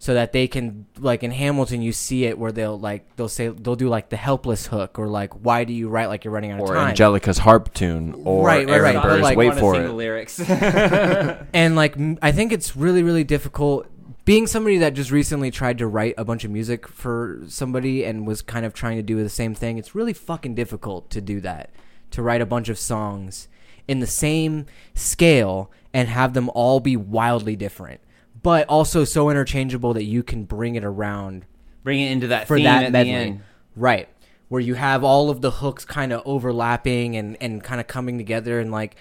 [0.00, 3.48] So that they can like in Hamilton you see it where they'll like they'll say
[3.48, 6.52] they'll do like the helpless hook or like why do you write like you're running
[6.52, 9.36] out of Or time or Angelica's harp tune, or Right, right, Aaron right, Burr's like-
[9.36, 9.82] wait for it.
[9.82, 10.38] the lyrics.
[11.52, 13.86] and like I think it's really really difficult
[14.24, 18.26] being somebody that just recently tried to write a bunch of music for somebody and
[18.26, 19.78] was kind of trying to do the same thing.
[19.78, 21.70] It's really fucking difficult to do that.
[22.12, 23.48] To write a bunch of songs
[23.88, 28.00] in the same scale and have them all be wildly different,
[28.42, 31.46] but also so interchangeable that you can bring it around
[31.84, 33.12] Bring it into that for theme that at medley.
[33.12, 33.40] the end.
[33.76, 34.08] Right.
[34.48, 38.18] Where you have all of the hooks kind of overlapping and, and kind of coming
[38.18, 38.96] together and like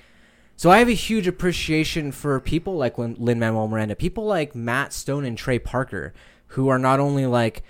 [0.56, 4.92] so I have a huge appreciation for people like Lin Manuel Miranda, people like Matt
[4.92, 6.14] Stone and Trey Parker,
[6.48, 7.62] who are not only like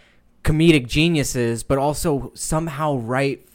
[0.43, 3.45] comedic geniuses, but also somehow write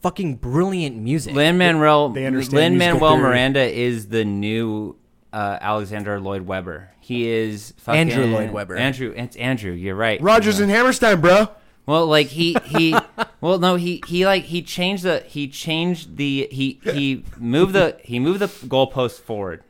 [0.00, 1.34] fucking brilliant music.
[1.34, 3.16] Lin Manuel Lin Manuel.
[3.16, 4.96] Miranda is the new
[5.32, 6.90] uh, Alexander Lloyd Webber.
[7.00, 8.76] He is fucking, Andrew Lloyd Webber.
[8.76, 9.72] Andrew, it's Andrew.
[9.72, 10.20] You're right.
[10.20, 11.48] Rodgers and Hammerstein, bro.
[11.86, 12.94] Well, like he he,
[13.40, 17.98] well no he he like he changed the he changed the he he moved the
[18.04, 19.64] he moved the goalpost forward,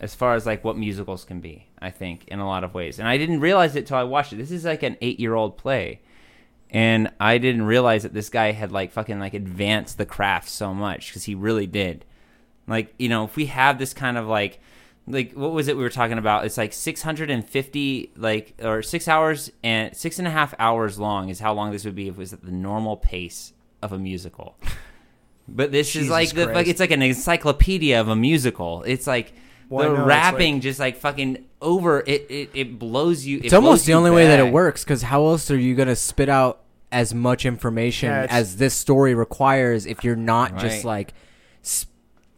[0.00, 1.66] as far as like what musicals can be.
[1.78, 4.32] I think in a lot of ways, and I didn't realize it till I watched
[4.32, 4.36] it.
[4.36, 6.00] This is like an eight year old play,
[6.70, 10.72] and I didn't realize that this guy had like fucking like advanced the craft so
[10.72, 12.06] much because he really did.
[12.66, 14.58] Like you know, if we have this kind of like
[15.06, 16.44] like what was it we were talking about?
[16.44, 21.40] It's like 650 like or six hours and six and a half hours long is
[21.40, 24.56] how long this would be if it was at the normal pace of a musical.
[25.48, 28.84] But this Jesus is like the, like it's like an encyclopedia of a musical.
[28.84, 29.32] It's like
[29.68, 32.26] Well, the know, it's rapping like- just like fucking over it.
[32.30, 33.40] It, it blows you.
[33.42, 34.52] It's almost the only way that it works.
[34.52, 36.60] works because how else are you gonna spit out
[36.92, 41.12] as much information Yeah, as this story requires if you're not just like
[41.64, 41.86] s-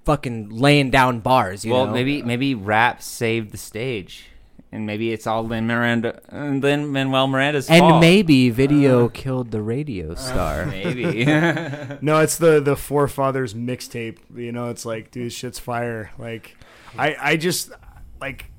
[0.05, 1.64] fucking laying down bars?
[1.64, 1.93] You well, know?
[1.93, 4.27] maybe maybe rap saved the stage,
[4.73, 8.01] and maybe it's all Lin Miranda, uh, Lin Manuel Miranda's and fault.
[8.01, 10.67] maybe video killed the radio star.
[10.75, 11.25] maybe.
[12.01, 14.19] No, it's the the forefathers mixtape.
[14.35, 16.11] You know, it's like, dude, shit's fire.
[16.19, 16.57] Like,
[16.99, 17.73] I I just
[18.21, 18.51] like.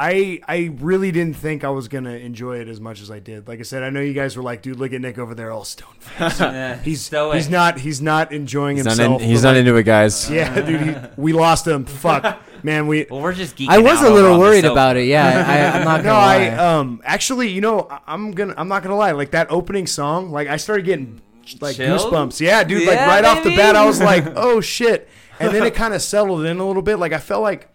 [0.00, 3.48] I I really didn't think I was gonna enjoy it as much as I did.
[3.48, 5.50] Like I said, I know you guys were like, "Dude, look at Nick over there,
[5.50, 6.40] all stone faced."
[6.84, 7.34] he's Stoic.
[7.36, 9.20] he's not he's not enjoying He's not, himself.
[9.22, 10.30] in, he's not like, into it, guys.
[10.38, 11.84] Yeah, dude, he, we lost him.
[11.84, 13.06] Fuck, man, we.
[13.10, 13.70] well, we're just geeking.
[13.70, 15.06] I was out a little worried about it.
[15.06, 16.44] Yeah, I, I'm not No, gonna lie.
[16.46, 19.10] I um actually, you know, I- I'm gonna I'm not gonna lie.
[19.12, 21.20] Like that opening song, like I started getting
[21.60, 22.00] like Chilled?
[22.12, 22.38] goosebumps.
[22.40, 22.86] Yeah, dude.
[22.86, 25.08] like Yeah, right off the bat, I was like, oh shit.
[25.40, 26.98] And then it kind of settled in a little bit.
[26.98, 27.68] Like I felt like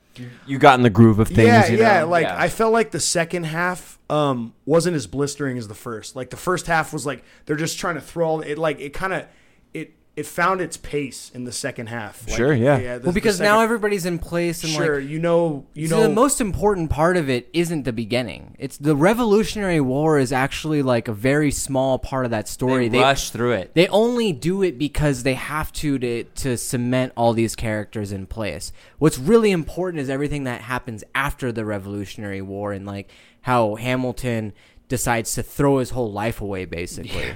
[0.46, 1.48] You got in the groove of things.
[1.48, 2.02] yeah, you yeah.
[2.02, 2.10] know?
[2.10, 2.40] Like Yeah.
[2.40, 6.16] I felt like the second half um wasn't as blistering as the first.
[6.16, 8.58] Like the first half was like they're just trying to throw all it.
[8.58, 9.26] Like it kind of
[9.74, 12.28] it it found its pace in the second half.
[12.28, 13.00] Like, Sure, yeah.
[13.00, 15.98] the- well, because second- now everybody's in place and sure like you know you So
[15.98, 18.56] know the most important part of it isn't the beginning.
[18.60, 22.90] It's the Revolutionary War is actually like a very small part of that story.
[22.90, 23.74] They, rush through it.
[23.74, 28.28] They only do it because they have to to to cement all these characters in
[28.28, 28.72] place.
[29.00, 33.10] What's really important is everything that happens after the Revolutionary War and like
[33.42, 34.54] how Hamilton
[34.90, 37.36] decides to throw his whole life away basically.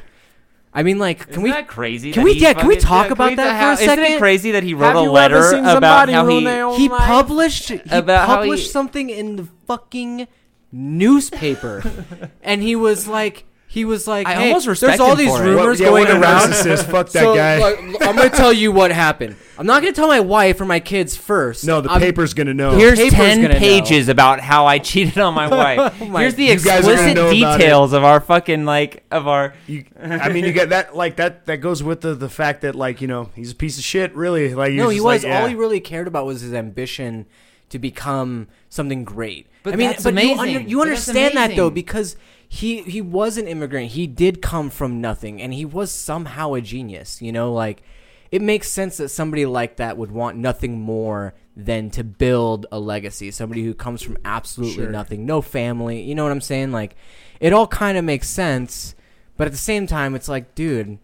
[0.79, 2.11] I mean like can Isn't we that crazy?
[2.11, 4.03] Can that we he yeah, can we fucking- talk about that for a second?
[4.05, 6.25] Isn't it crazy that he wrote Have a you ever letter seen about somebody how
[6.25, 7.01] who he nailed- he life.
[7.01, 10.27] published he About how he- published something in the fucking
[10.71, 11.83] newspaper
[12.43, 15.35] and he was like he was like I hey, almost respect there's all him these
[15.35, 15.47] for it.
[15.49, 16.83] rumors What- yeah, going what a around narcissist.
[16.91, 17.57] Fuck that So, guy.
[17.59, 20.80] like, i'm gonna tell you what happened i'm not gonna tell my wife or my
[20.80, 22.72] kids first no the I'm- paper's gonna know.
[22.78, 23.60] Here's Paper's ten gonna know.
[23.60, 25.96] pages about how I cheated on my wife.
[26.02, 28.65] Oh my- Here's the You guys are gonna explicit know about details of our fucking
[28.65, 29.54] like of our.
[29.67, 31.46] You, I mean, you get that like that.
[31.48, 34.13] That goes with the the fact that like you know he's a piece of shit.
[34.15, 35.41] Really, like no you're he just was like, yeah.
[35.41, 37.26] all he really cared about was his ambition
[37.70, 40.39] to become something great But i mean that's but you, amazing.
[40.39, 41.74] under, you But that's understand that though amazing.
[41.74, 42.15] because
[42.48, 46.62] he he was an immigrant he did come from nothing and he was somehow a
[46.62, 47.84] genius you know like
[48.31, 52.79] it makes sense that somebody like that would want nothing more than to build a
[52.79, 54.89] legacy somebody who comes from absolutely Sure.
[54.91, 56.95] nothing no family you know what i'm saying like
[57.39, 58.93] it all kind of makes sense
[59.37, 60.97] but at the same time it's like dude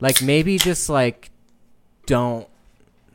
[0.00, 1.30] like maybe just like
[2.06, 2.48] don't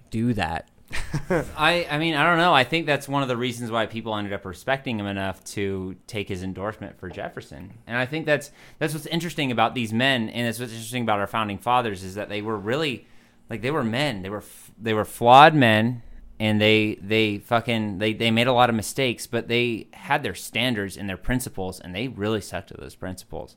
[0.09, 0.69] do that
[1.57, 2.53] I I mean I don't know.
[2.53, 5.97] I think that's one of the reasons why people ended up respecting him enough to
[6.07, 7.73] take his endorsement for Jefferson.
[7.85, 11.19] And I think that's that's what's interesting about these men, and that's what's interesting about
[11.19, 13.05] our founding fathers is that they were really
[13.49, 14.21] like they were men.
[14.21, 14.43] They were
[14.79, 16.01] they were flawed men,
[16.39, 20.36] and they they fucking they they made a lot of mistakes, but they had their
[20.36, 23.55] standards and their principles, and they really stuck to those principles.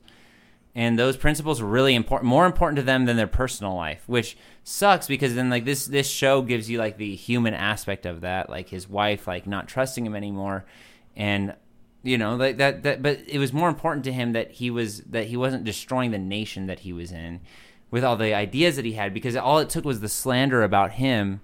[0.73, 4.37] And those principles were really important more important to them than their personal life which
[4.63, 8.49] sucks because then like this this show gives you like the human aspect of that
[8.49, 10.65] like his wife like not trusting him anymore.
[11.17, 11.55] And
[12.03, 15.01] you know like that that but it was more important to him that he was
[15.01, 17.41] that he wasn't destroying the nation that he was in
[17.91, 20.93] with all the ideas that he had because all it took was the slander about
[20.93, 21.41] him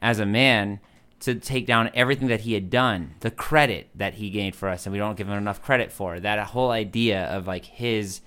[0.00, 0.78] as a man
[1.18, 4.84] to take down everything that he had done, the credit that he gained for us,
[4.84, 8.20] and we don't give him enough credit for that whole idea of like his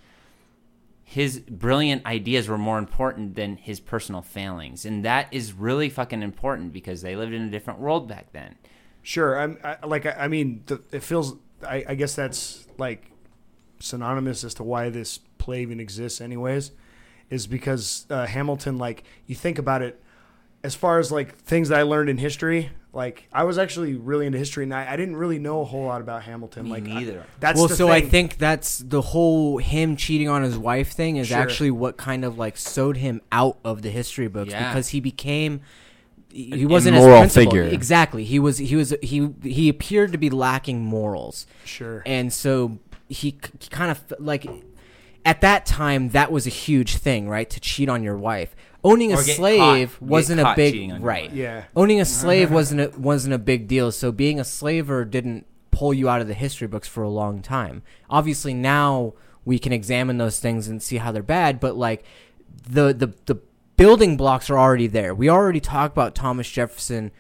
[1.04, 6.22] his brilliant ideas were more important than his personal failings, and that is really fucking
[6.22, 8.56] important because they lived in a different world back then.
[9.02, 9.40] Sure.
[9.40, 11.36] I'm I, like I, I mean the, it feels.
[11.66, 13.12] I, I guess that's like
[13.80, 16.72] synonymous as to why this play even exists, anyways,
[17.30, 18.78] is because uh, Hamilton.
[18.78, 20.02] Like you think about it,
[20.64, 22.72] as far as like things that I learned in history.
[22.92, 25.86] Like I was actually really into history, and I, I didn't really know a whole
[25.86, 26.64] lot about Hamilton.
[26.66, 27.24] Me like I- neither.
[27.40, 31.18] that's well, the so I think that's the whole him cheating on his wife thing
[31.18, 31.38] is Sure.
[31.38, 34.70] actually what kind of like sewed him out of the history books Yeah.
[34.70, 35.62] because he became
[36.32, 37.54] he wasn't as immoral principled.
[37.54, 37.64] figure.
[37.72, 38.24] Exactly.
[38.24, 41.46] He was he was he he appeared to be lacking morals.
[41.66, 42.02] Sure.
[42.08, 44.48] And so he, he kind of like
[45.26, 47.50] at that time that was a huge thing, right?
[47.50, 48.56] To cheat on your wife.
[48.84, 51.32] Owning a Or get slave caught- wasn't a big cheating on your right.
[51.32, 51.64] Yeah.
[51.76, 53.92] Owning a slave wasn't a, wasn't a big deal.
[53.92, 57.42] So being a slaver didn't pull you out of the history books for a long
[57.42, 57.84] time.
[58.10, 59.14] Obviously now
[59.46, 62.04] we can examine those things and see how they're bad, but like
[62.70, 63.40] the the the
[63.78, 65.14] building blocks are already there.
[65.14, 67.12] We already talk about Thomas Jefferson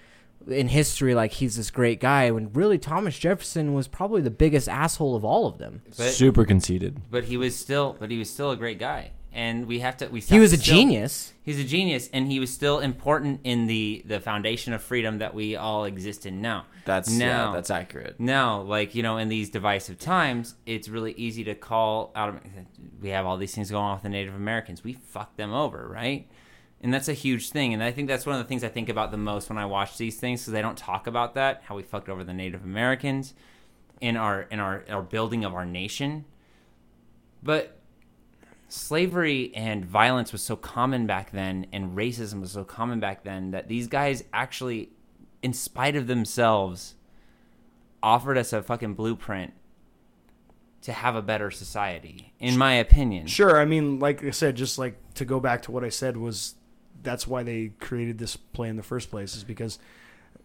[0.47, 4.67] in history like he's this great guy when really Thomas Jefferson was probably the biggest
[4.69, 5.81] asshole of all of them.
[5.97, 7.01] But- Super conceited.
[7.11, 9.11] But he was still, but he was still a great guy.
[9.31, 10.07] and we have to.
[10.07, 11.33] We He was a still- genius.
[11.43, 15.35] He's a genius, and he was still important in the the foundation of freedom that
[15.35, 16.65] we all exist in now.
[16.85, 17.49] That's now.
[17.49, 18.19] yeah, that's accurate.
[18.19, 22.41] Now, like you know, in these divisive times, it's really easy to call out.
[23.01, 24.83] We have all these things going on with the Native Americans.
[24.83, 26.27] We fucked them over, right?
[26.81, 27.73] And that's a huge thing.
[27.73, 29.65] And I think that's one of the things I think about the most when I
[29.65, 32.63] watch these things because they don't talk about that how we fucked over the Native
[32.63, 33.33] Americans
[33.99, 36.25] in our in our our building of our nation.
[37.43, 37.79] But
[38.69, 43.51] slavery and violence was so common back then and racism was so common back then
[43.51, 44.91] that these guys actually
[45.41, 46.93] in spite of themselves
[48.03, 49.53] offered us a fucking blueprint
[50.81, 54.77] to have a better society in my opinion Sure, I mean, like I said, just
[54.77, 56.53] like to go back to what I said was
[57.03, 59.79] that's why they created this play in the first place is because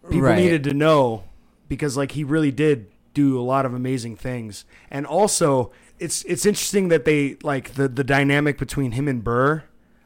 [0.03, 0.37] people Right.
[0.37, 1.23] needed to know
[1.67, 4.65] because like he really did do a lot of amazing things.
[4.91, 9.63] And also, it's it's interesting that they like the the dynamic between him and Burr.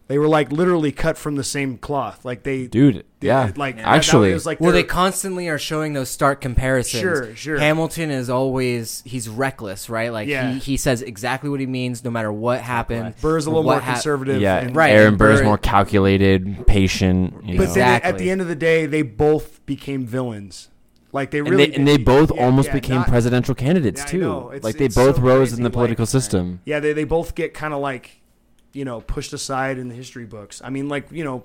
[0.10, 2.26] They were like literally cut from the same cloth.
[2.26, 3.52] Like they Dude, yeah.
[3.56, 7.00] like that- that Actually- was, like Well, they constantly are showing those stark comparisons.
[7.00, 7.60] Sure, sure.
[7.60, 10.12] Hamilton is always he's reckless, right?
[10.12, 10.54] Like Yeah.
[10.54, 13.14] he, he says exactly what he means, no matter what happened.
[13.22, 14.42] Burr's a little more hap- conservative.
[14.42, 17.36] Yeah, and- Right, Aaron Burr's Burr- more calculated, patient.
[17.46, 17.74] You But know.
[17.76, 20.70] then at the end of the day, they both became villains.
[21.12, 24.02] Like they and really they, and they both Yeah, almost yeah, became not- presidential candidates
[24.02, 24.48] Yeah, too.
[24.50, 26.62] It's- like they both so rose crazy, in the like- political system.
[26.66, 28.19] Yeah, they, they both get kind of like,
[28.74, 30.62] you know, pushed aside in the history books.
[30.64, 31.44] I mean, like, you know,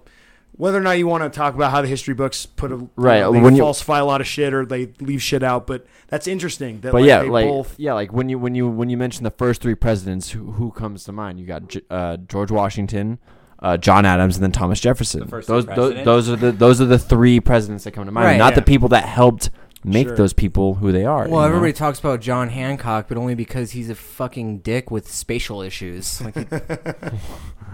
[0.57, 3.17] whether or not you want to talk about how the history books put a Right,
[3.17, 5.67] you know, they when you- falsify a lot of shit or they leave shit out,
[5.67, 6.81] but that's interesting.
[6.81, 8.97] That But like, yeah, they like both, yeah, like when you when you when you
[8.97, 11.41] mention the first three presidents, who who comes to mind?
[11.41, 13.19] You got uh, George Washington,
[13.59, 15.27] uh, John Adams, and then Thomas Jefferson.
[15.27, 18.13] first those three those, those are the those are the three presidents that come to
[18.13, 18.57] mind, Right, not yeah.
[18.61, 19.51] the people that helped
[19.85, 20.17] make Sure.
[20.17, 21.29] those people who they are.
[21.29, 21.41] Well, you know?
[21.57, 26.21] everybody talks about John Hancock, but only because he's a fucking dick with spatial issues.
[26.25, 26.45] Like, he-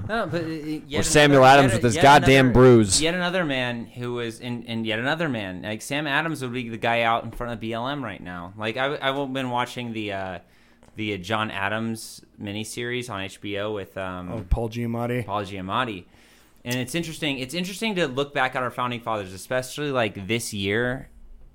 [0.08, 3.00] No, but uh, yet Or Samuel another- Adams yet with his goddamn another- bruise.
[3.02, 6.68] Yet another man who was in, and yet another man like Sam Adams would be
[6.68, 8.52] the guy out in front of BLM right now.
[8.56, 10.38] Like I, I've been watching the uh,
[10.96, 15.24] the uh, John Adams miniseries on HBO with um, oh, Paul Giamatti.
[15.24, 16.06] Paul Giamatti.
[16.64, 17.38] And it's interesting.
[17.38, 21.08] It's interesting to look back at our founding fathers, especially like this year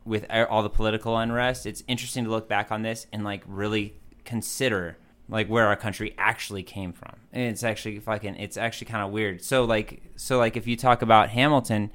[0.06, 1.66] with all the political unrest.
[1.66, 4.97] It's interesting to look back on this and like really consider
[5.28, 7.16] like where our country actually came from.
[7.34, 9.43] And it's actually fucking it's actually kind of weird.
[9.43, 11.91] So like so like if you talk about Hamilton,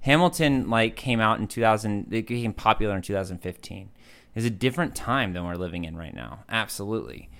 [0.00, 3.90] Hamilton like came out in 2000 it became popular in 2015.
[4.34, 6.40] It's a different time than we're living in right now.
[6.48, 7.30] Absolutely.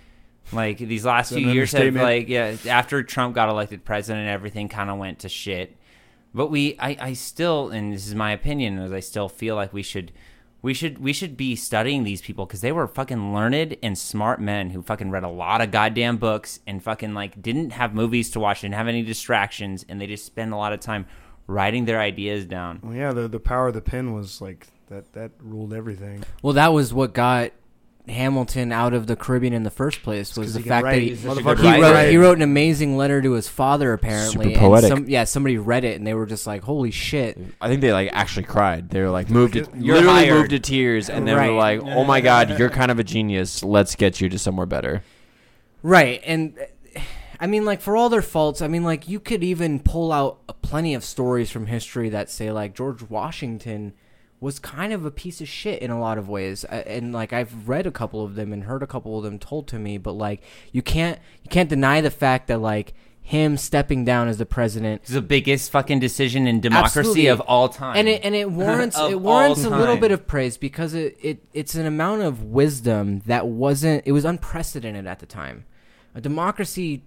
[0.52, 4.90] Like these last few years have like yeah, after Trump got elected president, everything kind
[4.90, 5.76] of went to shit.
[6.34, 9.72] But we, I, I still, and this is my opinion, is I still feel like
[9.72, 10.10] we should,
[10.62, 14.40] we should, we should be studying these people because they were fucking learned and smart
[14.40, 18.30] men who fucking read a lot of goddamn books and fucking like didn't have movies
[18.30, 21.06] to watch, didn't have any distractions, and they just spend a lot of time
[21.46, 22.80] writing their ideas down.
[22.82, 25.12] Well, yeah, the the power of the pen was like that.
[25.12, 26.24] That ruled everything.
[26.42, 27.52] well, that was what got
[28.06, 30.98] Hamilton out of the Caribbean in the first place was the he can fact that
[30.98, 31.46] he, He's such a he
[31.80, 32.10] wrote writer.
[32.10, 34.48] he wrote an amazing letter to his father apparently.
[34.54, 34.90] Super poetic.
[34.90, 37.80] And some, yeah, somebody read it and they were just like, "Holy shit!" I think
[37.80, 38.90] they like actually cried.
[38.90, 40.34] They were like moved, to, You're literally hired.
[40.34, 41.48] moved to tears, and they Right.
[41.50, 43.62] were like, "Oh my god, you're kind of a genius.
[43.64, 45.02] Let's get you to somewhere better."
[45.82, 46.58] Right, and
[47.40, 50.40] I mean, like for all their faults, I mean, like you could even pull out
[50.62, 53.94] plenty of stories from history that say like George Washington
[54.44, 57.32] was kind of a piece of shit in a lot of ways, Uh, and like
[57.32, 59.96] I've read a couple of them and heard a couple of them told to me,
[59.98, 62.92] but like you can't you can't deny the fact that like
[63.22, 67.26] him stepping down as the president is the biggest fucking decision in democracy Absolutely.
[67.28, 67.96] of all time.
[67.96, 71.42] and it and it warrants it warrants a little bit of praise because it, it
[71.54, 75.64] it's an amount of wisdom that wasn't it was unprecedented at the time.
[76.14, 77.02] A democracy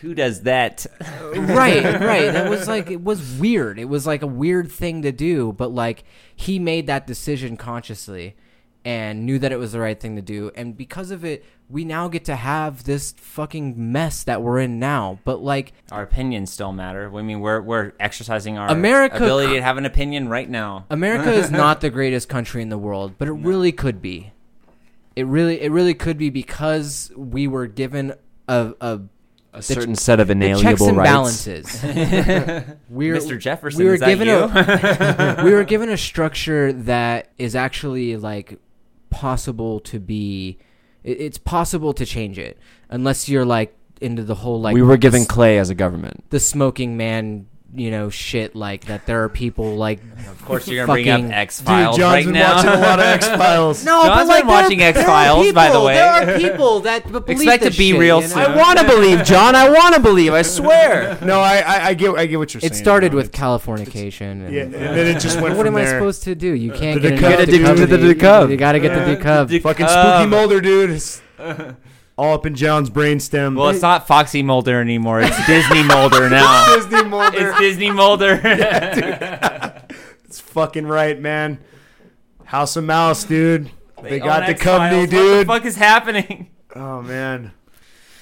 [0.00, 0.86] Who does that?
[1.00, 2.32] right, right.
[2.32, 3.78] That was like it was weird.
[3.78, 8.36] It was like a weird thing to do, but like he made that decision consciously
[8.84, 10.50] and knew that it was the right thing to do.
[10.54, 14.78] And because of it, we now get to have this fucking mess that we're in
[14.78, 15.18] now.
[15.24, 17.14] But like Our opinions still matter.
[17.14, 20.86] I mean, we're we're exercising our America- ability to have an opinion right now.
[20.90, 24.32] America is not the greatest country in the world, but it really could be.
[25.16, 28.14] It really it really could be because we were given
[28.46, 29.00] a a
[29.58, 31.08] A certain set of the inalienable checks and rights.
[31.10, 31.82] balances.
[32.88, 33.38] we're, Mr.
[33.38, 34.34] Jefferson, we were is that given you?
[34.38, 38.58] a we were given a structure that is actually like
[39.10, 40.58] possible to be.
[41.04, 44.96] it- It's possible to change it unless you're like into the whole like we were
[44.96, 46.24] given Clay as a government.
[46.30, 49.04] the smoking man you know shit like that.
[49.06, 50.00] There are people like
[50.30, 52.54] Of course, you're gonna bring up X Files John's right been now.
[52.56, 53.84] watching a lot of X-Files.
[53.88, 55.94] No, John's but like been there- watching X-Files, by the way.
[55.94, 58.28] There are people that b- believe Expect to this be shit, real you know?
[58.28, 58.38] soon.
[58.38, 59.54] I want to believe, John.
[59.54, 60.32] I want to believe.
[60.32, 61.18] I swear.
[61.22, 62.72] No, I, I I get I get what you're saying.
[62.72, 64.46] It started with Californication.
[64.46, 65.98] And, Yeah, and then it just went What from am I there.
[65.98, 66.52] supposed to do?
[66.54, 67.18] You can't The get decub.
[67.18, 68.46] enough Get addicted to the decub.
[68.46, 68.50] decub.
[68.50, 69.62] You gotta get the decub.
[69.62, 70.90] Fucking spooky Mulder, dude.
[70.90, 71.20] It's
[72.18, 73.56] all up in John's brainstem.
[73.56, 75.20] Well, it's not Foxy Mulder anymore.
[75.20, 76.74] It's Disney Mulder now.
[76.76, 77.50] Disney Mulder.
[77.50, 78.40] It's Disney Mulder.
[80.24, 81.58] It's fucking right, man.
[82.44, 83.70] House of Mouse, dude.
[84.02, 84.60] They, got own the X-Files.
[84.78, 85.40] company, What dude.
[85.40, 86.50] the fuck is happening?
[86.76, 87.52] Oh man.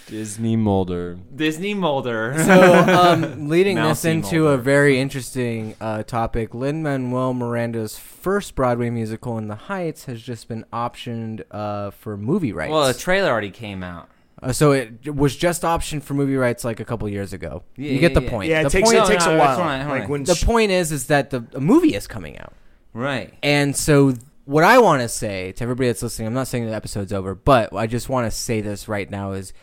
[0.06, 1.18] Disney Mulder.
[1.34, 2.34] Disney Mulder.
[2.44, 8.54] So, um, leading this Mousy into a very interesting uh, topic, Lin Manuel Miranda's first
[8.54, 12.70] Broadway musical, In the Heights, has just been optioned uh, for movie rights.
[12.70, 14.08] well, a trailer already came out.
[14.42, 17.62] Uh, so it was just optioned for movie rights like a couple years ago.
[17.76, 18.30] Yeah, you get yeah, the yeah.
[18.30, 18.48] point.
[18.50, 19.66] Yeah, it the takes point, it takes no, a that's while.
[19.66, 20.10] fine, Like fine.
[20.10, 22.52] when the sh- point is, is that the a movie is coming out.
[22.92, 23.32] Right.
[23.42, 26.74] And so, what I want to say to everybody that's listening, I'm not saying the
[26.74, 29.54] episode's over, but I just want to say this right now: is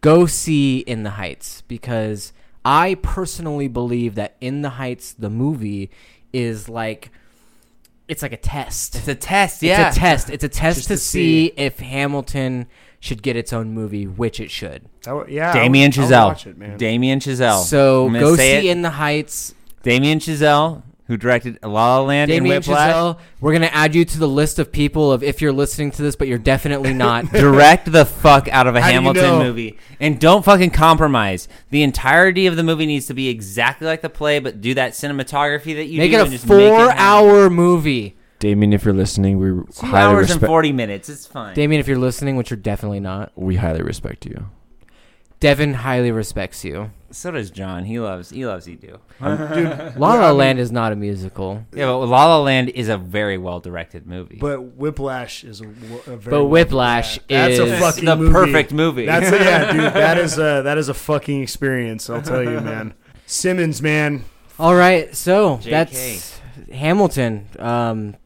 [0.00, 2.32] go see In the Heights because
[2.64, 5.90] I personally believe that In the Heights, the movie,
[6.32, 7.10] is like
[8.08, 8.96] it's like a test.
[8.96, 9.62] It's a test.
[9.62, 9.88] Yeah.
[9.88, 10.30] It's a test.
[10.30, 11.54] It's a test Just to, to see, see.
[11.56, 12.66] if Hamilton
[12.98, 14.84] should get its own movie, which it should.
[15.06, 16.26] I w- yeah, Damien I would, Chazelle.
[16.26, 16.76] Watch it.
[16.78, 17.62] Damien Chazelle.
[17.62, 18.64] So go see it.
[18.66, 19.54] In the Heights.
[19.84, 22.94] Damien Chazelle, who directed La La Land Damien and Whiplash.
[22.94, 23.18] Chazelle.
[23.40, 26.14] We're gonna add you to the list of people of if you're listening to this,
[26.14, 27.26] but you're definitely not.
[27.32, 29.38] direct the fuck out of a How do you Hamilton know?
[29.42, 31.48] movie and don't fucking compromise.
[31.70, 34.92] The entirety of the movie needs to be exactly like the play, but do that
[34.92, 36.96] cinematography that you make do it and a just make it happen.
[36.96, 38.16] four-hour movie.
[38.38, 40.46] Damien, if you're listening, we Two highly hours and respect.
[40.46, 41.08] forty minutes.
[41.08, 41.54] It's fine.
[41.54, 44.46] Damien, if you're listening, which you're definitely not, We highly respect you.
[45.40, 46.90] Devin highly respects you.
[47.10, 47.84] so does John.
[47.84, 48.98] He loves he loves Edu.
[49.20, 53.38] La La Land is not a musical, Yeah, but La La Land is a very
[53.38, 54.36] well directed movie.
[54.40, 58.32] But Whiplash is a, a very but Whiplash yeah, that's is a fucking the movie.
[58.32, 59.06] perfect movie.
[59.06, 59.80] That's a, yeah, dude.
[59.94, 62.08] That is a that is a fucking experience.
[62.10, 62.94] I'll tell you, man.
[63.26, 64.24] Simmons, man.
[64.58, 65.14] all right.
[65.16, 65.70] So JK.
[65.70, 66.40] that's
[66.72, 67.46] Hamilton.
[67.58, 68.16] Um,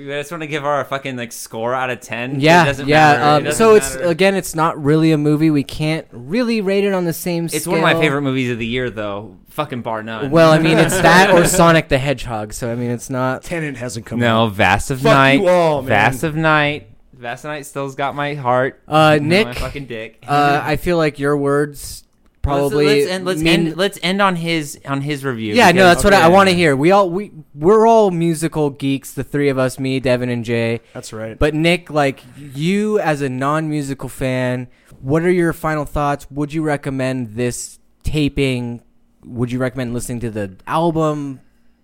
[0.00, 2.36] we just want to give our fucking like score out of ten.
[2.36, 2.96] It yeah, doesn't yeah.
[2.96, 3.20] matter.
[3.20, 5.50] It Um, doesn't so it's again, it's not really a movie.
[5.50, 7.46] We can't really rate it on the same.
[7.46, 9.36] It's one of my favorite movies of the year, though.
[9.50, 10.30] Fucking bar none.
[10.30, 12.52] Well, I mean, it's that or Sonic the Hedgehog.
[12.52, 13.42] So I mean, it's not.
[13.42, 14.52] Tenet hasn't come no, out.
[14.52, 15.40] Vast of Fuck Night.
[15.40, 15.88] you all, man.
[15.88, 16.90] Vast of Night.
[17.12, 18.82] Vast of Night still's got my heart.
[18.86, 20.22] Uh, Nick, my fucking dick.
[20.28, 22.04] uh, I feel like your words
[22.46, 22.86] probably.
[22.86, 25.54] let's, let's end, let's, mean- end, let's end on his on his review.
[25.54, 26.74] yeah, no, because- that's what I, I want to hear.
[26.76, 29.12] We all we we're all musical geeks.
[29.12, 30.80] The three of us, me, Devin, and Jay.
[30.94, 31.38] That's right.
[31.38, 32.20] But Nick, like
[32.54, 34.68] you as a non-musical fan,
[35.00, 36.26] what are your final thoughts?
[36.30, 38.82] Would you recommend this taping?
[39.24, 41.40] Would you recommend listening to the album?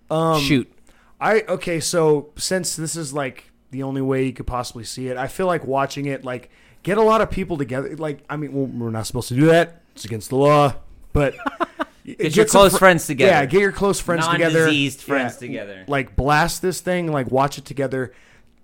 [0.09, 0.71] um, Shoot.
[1.19, 1.79] I okay.
[1.79, 5.47] So since this is like the only way you could possibly see it, I feel
[5.47, 6.49] like watching it like
[6.83, 7.95] get a lot of people together.
[7.95, 9.82] Like I mean, well, we're not supposed to do that.
[9.95, 10.75] It's against the law.
[11.13, 11.35] But
[12.05, 13.31] Get your close friends together.
[13.31, 14.59] Yeah, get your close friends together.
[14.65, 15.47] Non-diseased friends Yeah.
[15.47, 15.85] together.
[15.87, 17.11] Like blast this thing.
[17.11, 18.11] Like watch it together.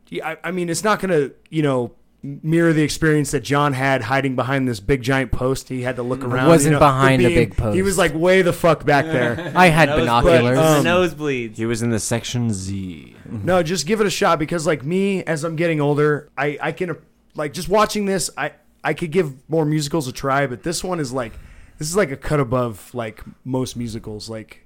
[0.10, 4.02] Yeah, I, I mean, it's not gonna you know mirror the experience that John had
[4.02, 5.70] hiding behind this big giant post.
[5.70, 6.46] He had to look around.
[6.48, 7.76] He wasn't you know, behind the a big post.
[7.76, 9.54] He was like way the fuck back there.
[9.56, 9.96] I had Nosebleeds.
[10.00, 10.58] binoculars.
[10.58, 11.56] Um, nosebleeds.
[11.56, 13.16] He was in the section Z.
[13.26, 16.72] No, just give it a shot because like me, as I'm getting older, I I
[16.74, 16.98] can
[17.36, 18.30] like just watching this.
[18.36, 18.52] I
[18.84, 21.34] I could give more musicals a try, but this one is like
[21.78, 24.30] this is like a cut above like most musicals.
[24.30, 24.66] Like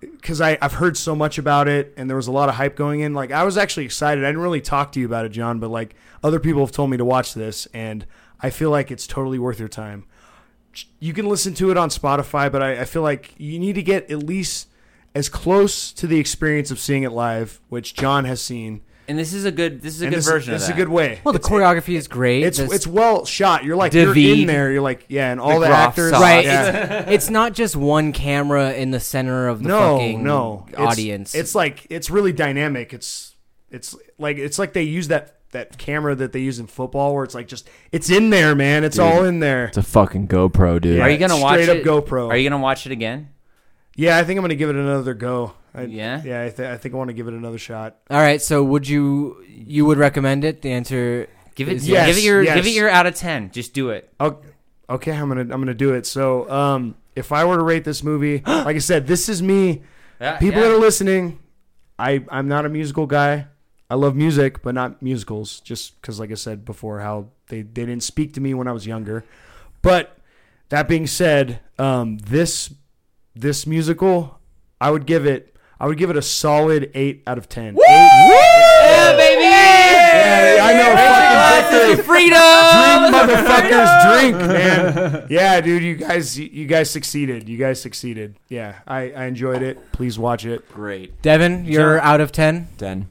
[0.00, 2.76] because I I've heard so much about it and there was a lot of hype
[2.76, 3.14] going in.
[3.14, 4.24] Like I was actually excited.
[4.24, 6.90] I didn't really talk to you about it, John, but like other people have told
[6.90, 8.06] me to watch this, and
[8.40, 10.04] I feel like it's totally worth your time.
[11.00, 13.82] You can listen to it on Spotify, but I, I feel like you need to
[13.82, 14.68] get at least
[15.14, 18.82] as close to the experience of seeing it live, which John has seen.
[19.08, 20.68] And this is a good this is a And good this, version this of is
[20.68, 20.74] that.
[20.74, 21.20] a good way.
[21.24, 22.44] well, the It's- choreography is great.
[22.44, 23.64] It's This- it's well shot.
[23.64, 24.40] You're like you're David.
[24.40, 24.70] in there.
[24.70, 26.20] You're like yeah, and all the, Groff actors sauce.
[26.22, 26.44] right.
[26.44, 27.00] Yeah.
[27.02, 30.86] It's, it's not just one camera in the center of the no, fucking no It's-
[30.86, 31.34] audience.
[31.34, 32.92] It's, like it's really dynamic.
[32.94, 33.34] It's
[33.70, 37.24] it's like it's like they use that that camera that they use in football where
[37.24, 38.84] it's like just it's in there, man.
[38.84, 39.04] It's Dude.
[39.04, 39.64] all in there.
[39.66, 40.98] It's a fucking GoPro, dude.
[40.98, 41.02] Yeah.
[41.02, 41.84] Are you gonna watch straight up it?
[41.84, 42.28] GoPro.
[42.28, 43.30] Are you gonna watch it again?
[43.96, 45.54] Yeah, I think I'm gonna give it another go.
[45.74, 46.22] I, Yeah?
[46.24, 46.42] yeah.
[46.44, 47.96] I, th- I think I want to give it another shot.
[48.10, 48.40] All right.
[48.42, 50.62] So would you you would recommend it?
[50.62, 51.28] The answer.
[51.54, 52.54] Give it is Yes, give it your yes.
[52.56, 53.50] give it your out of ten.
[53.50, 54.12] Just do it.
[54.18, 54.38] Oh,
[54.88, 56.06] okay, I'm gonna I'm gonna do it.
[56.06, 59.82] So, um, if I were to rate this movie, like I said, this is me.
[60.38, 61.38] People that are listening,
[61.98, 63.46] I I'm not a musical guy.
[63.90, 65.60] I love music, but not musicals.
[65.60, 68.72] Just because, like I said before, how they they didn't speak to me when I
[68.72, 69.24] was younger.
[69.82, 70.16] But
[70.68, 72.72] that being said, um, this
[73.34, 74.38] this musical,
[74.80, 75.56] I would give it.
[75.80, 77.74] I would give it a solid eight out of ten.
[77.74, 79.42] Eight- Yeah, baby.
[79.42, 81.96] Yeah, I know.
[81.96, 82.38] Fucking freedom.
[83.00, 85.26] drink, motherfuckers, drink, man.
[85.30, 87.48] Yeah, dude, you guys, you guys succeeded.
[87.48, 88.36] You guys succeeded.
[88.48, 89.92] Yeah, I, I enjoyed it.
[89.92, 90.68] Please watch it.
[90.72, 91.22] Great.
[91.22, 92.68] Devin, you're John- out of 10?
[92.76, 93.08] Den.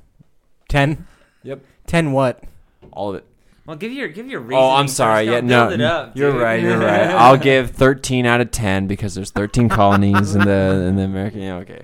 [0.69, 1.07] 10?
[1.43, 1.61] Yep.
[1.87, 2.43] 10 what?
[2.91, 3.25] All of it.
[3.65, 4.61] Well, give your give your reason.
[4.63, 5.25] Oh, I'm sorry.
[5.25, 6.41] Yeah, no, Build it up, you're dude.
[6.41, 6.61] right.
[6.61, 7.01] You're right.
[7.09, 11.41] I'll give 13 out of 10 because there's 13 colonies in the in the American.
[11.41, 11.83] Yeah, okay.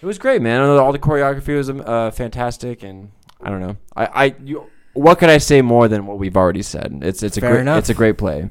[0.00, 0.60] It was great, man.
[0.60, 3.76] All the choreography was uh, fantastic, and I don't know.
[3.94, 7.00] I, I you, what could I say more than what we've already said?
[7.02, 7.78] It's it's a great enough.
[7.78, 8.50] it's a great play,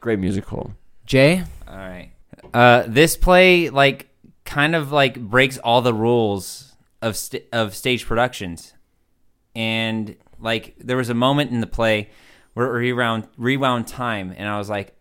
[0.00, 0.72] great musical.
[1.04, 1.42] Jay?
[1.68, 2.12] All right.
[2.54, 4.08] Uh, this play like
[4.44, 8.74] kind of like breaks all the rules of st- of stage productions,
[9.54, 12.10] and like there was a moment in the play
[12.54, 14.94] where it rewound rewound time, and I was like,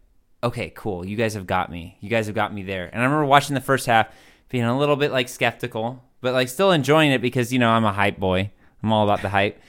[0.44, 1.98] okay, cool, you guys have got me.
[2.02, 2.86] You guys have got me there.
[2.86, 4.08] And I remember watching the first half,
[4.50, 7.86] being a little bit like skeptical, but like still enjoying it because you know I'm
[7.86, 8.52] a hype boy.
[8.84, 9.60] I'm all about the hype.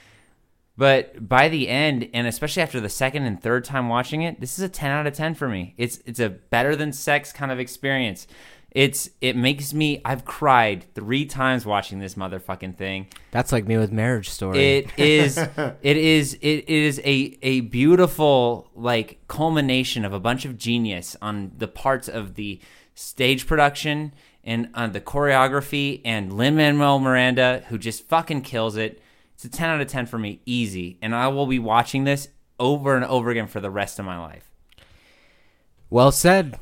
[0.77, 4.59] But by the end, and especially after the second and third time watching it, this
[4.59, 5.75] is a 10 out of 10 for me.
[5.79, 8.27] It's it's a better than sex kind of experience.
[8.73, 13.07] It's it makes me I've cried three times watching this motherfucking thing.
[13.31, 14.59] That's like me with Marriage Story.
[14.59, 20.59] It is it is it is a a beautiful like culmination of a bunch of
[20.59, 22.61] genius on the parts of the
[22.95, 24.13] stage production
[24.47, 29.03] and on the choreography and Lin Manuel Miranda who just fucking kills it.
[29.35, 30.97] It's a 10 out of 10 for me, easy.
[31.03, 32.29] And I will be watching this
[32.59, 34.51] over and over again for the rest of my life.
[35.91, 36.59] Well said.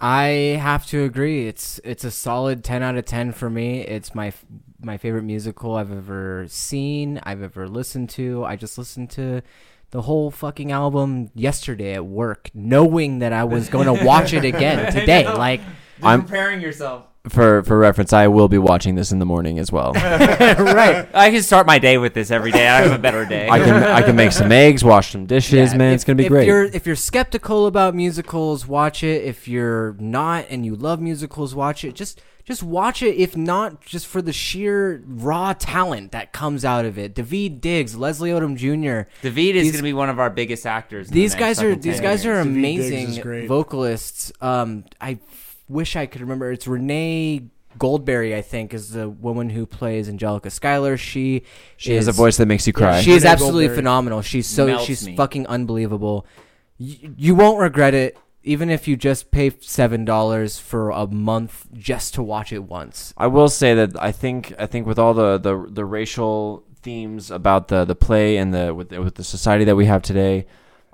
[0.00, 1.48] I have to agree.
[1.48, 3.80] It's it's a solid 10 out of 10 for me.
[3.80, 4.32] It's my
[4.80, 8.44] my favorite musical I've ever seen, I've ever listened to.
[8.44, 9.42] I just listened to
[9.90, 14.44] the whole fucking album yesterday at work, knowing that I was going to watch it
[14.54, 15.26] again today.
[15.26, 15.62] Like
[16.02, 17.06] I'm- preparing yourself.
[17.28, 19.92] For for reference, I will be watching this in the morning as well.
[19.94, 21.08] right.
[21.14, 22.68] I can start my day with this every day.
[22.68, 23.48] I have a better day.
[23.48, 25.92] I can I can make some eggs, wash some dishes, Yeah, man.
[25.92, 26.46] if- it's gonna be if great.
[26.46, 29.24] You're, if you're skeptical about musicals, watch it.
[29.24, 31.94] If you're not and you love musicals, watch it.
[31.94, 33.14] Just just watch it.
[33.16, 37.14] If not, just for the sheer raw talent that comes out of it.
[37.14, 39.10] David Diggs, Leslie Odom Jr.
[39.20, 41.08] David is going to be one of our biggest actors.
[41.08, 42.46] in the These guys are these guys are years.
[42.46, 42.50] Daveed
[43.18, 44.32] amazing vocalists.
[44.40, 45.18] Um, I
[45.68, 46.50] wish I could remember.
[46.52, 47.44] It's Renee
[47.78, 50.96] Goldsberry, I think, is the woman who plays Angelica Schuyler.
[50.96, 51.42] She
[51.76, 53.00] she has a voice that makes you cry.
[53.00, 53.74] she is Renee absolutely Goldsberry.
[53.76, 54.22] phenomenal.
[54.22, 55.16] She's so Melts she's me.
[55.16, 56.26] fucking unbelievable.
[56.78, 61.66] Y- you won't regret it, even if you just pay seven dollars for a month
[61.74, 63.12] just to watch it once.
[63.16, 67.30] I will say that I think I think with all the the, the racial themes
[67.30, 70.46] about the the play and the with with the society that we have today,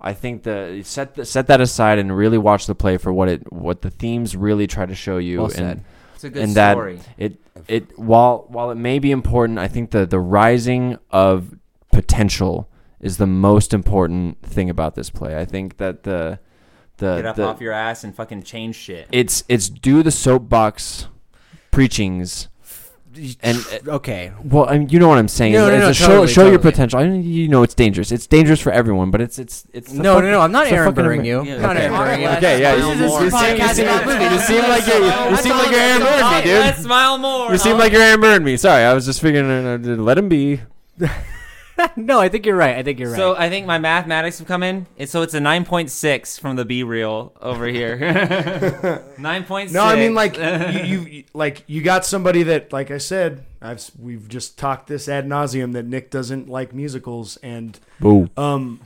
[0.04, 3.28] I think the set th- set that aside and really watch the play for what
[3.28, 5.82] it what the themes really try to show you Well and.
[6.14, 6.96] It's a good and story.
[6.96, 11.56] that it it while while it may be important, I think the the rising of
[11.90, 12.68] potential
[13.00, 15.38] is the most important thing about this play.
[15.38, 16.38] I think that the
[16.98, 19.08] the Get up the, off your ass and fucking change shit.
[19.10, 21.08] it's it's do the soapbox
[21.70, 22.48] preachings
[23.42, 25.52] and Okay, well, I mean, you know what I'm saying.
[25.52, 26.98] No, no, It's no, a show totally, show your potential.
[26.98, 28.10] I mean, you know it's dangerous.
[28.12, 30.40] It's dangerous for everyone, but it's it's it's no, fuck- no, no.
[30.40, 31.44] I'm not it's the Aaron Burring you.
[31.44, 31.84] Yeah, I'm not okay.
[31.86, 32.28] Aaron Burring you.
[32.28, 33.86] Okay, yeah, you, you, you, seem, you, seem,
[34.32, 36.60] you seem like you, you seem like you're Aaron Burring me, dude.
[36.60, 37.52] Let's smile more.
[37.52, 38.56] You seem like you're Aaron Burring me.
[38.56, 39.48] Sorry, I was just figuring.
[39.50, 40.60] Uh, uh, let him be.
[41.96, 42.76] no, I think you're right.
[42.76, 43.16] I think you're right.
[43.16, 44.86] So I think my mathematics have come in.
[44.96, 47.98] It's, so it's a 9.6 from the B reel over here.
[49.18, 49.72] 9.6.
[49.72, 50.36] No, I mean like
[50.86, 55.08] you, you like you got somebody that, like I said, I've we've just talked this
[55.08, 58.28] ad nauseum that Nick doesn't like musicals and Boo.
[58.36, 58.80] um,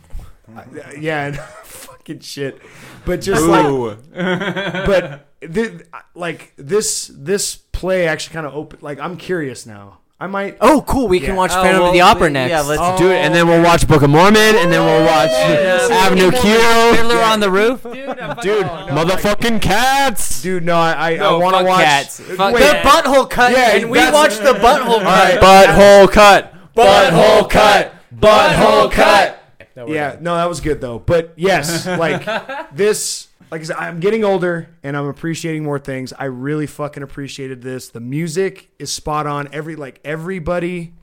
[0.57, 2.61] I- yeah, and fucking shit.
[3.05, 5.83] But just like, but th-
[6.15, 8.79] like this this play actually kind of open.
[8.83, 9.99] Like I'm curious now.
[10.21, 10.57] I might.
[10.61, 11.07] oh, cool.
[11.07, 11.35] We can Yeah.
[11.37, 12.51] watch Oh, Phantom of the Opera we- next.
[12.51, 12.99] yeah, let's Oh.
[12.99, 16.59] Do it, and then we'll watch Book of Mormon, and then we'll watch Avenue Q.
[16.97, 18.09] Fiddler on the Roof, dude.
[18.09, 20.43] I'm fucking- Dude, motherfucking cats.
[20.43, 21.85] Dude, no, I I, No, I want to fuck watch.
[21.85, 22.21] cats.
[22.37, 22.83] Fuck Wait, the Yeah.
[22.83, 25.41] butthole cut, Yeah, and we that's- watched the butthole cut.
[25.41, 26.55] Butthole cut.
[26.77, 27.95] Butthole cut.
[28.21, 29.39] Butthole cut.
[29.87, 30.99] yeah, no, that was good though.
[30.99, 32.27] But yes, like
[32.75, 36.13] this, like I said, I'm getting older and I'm appreciating more things.
[36.13, 37.89] I really fucking appreciated this.
[37.89, 39.49] The music is spot on.
[39.53, 40.95] Every like everybody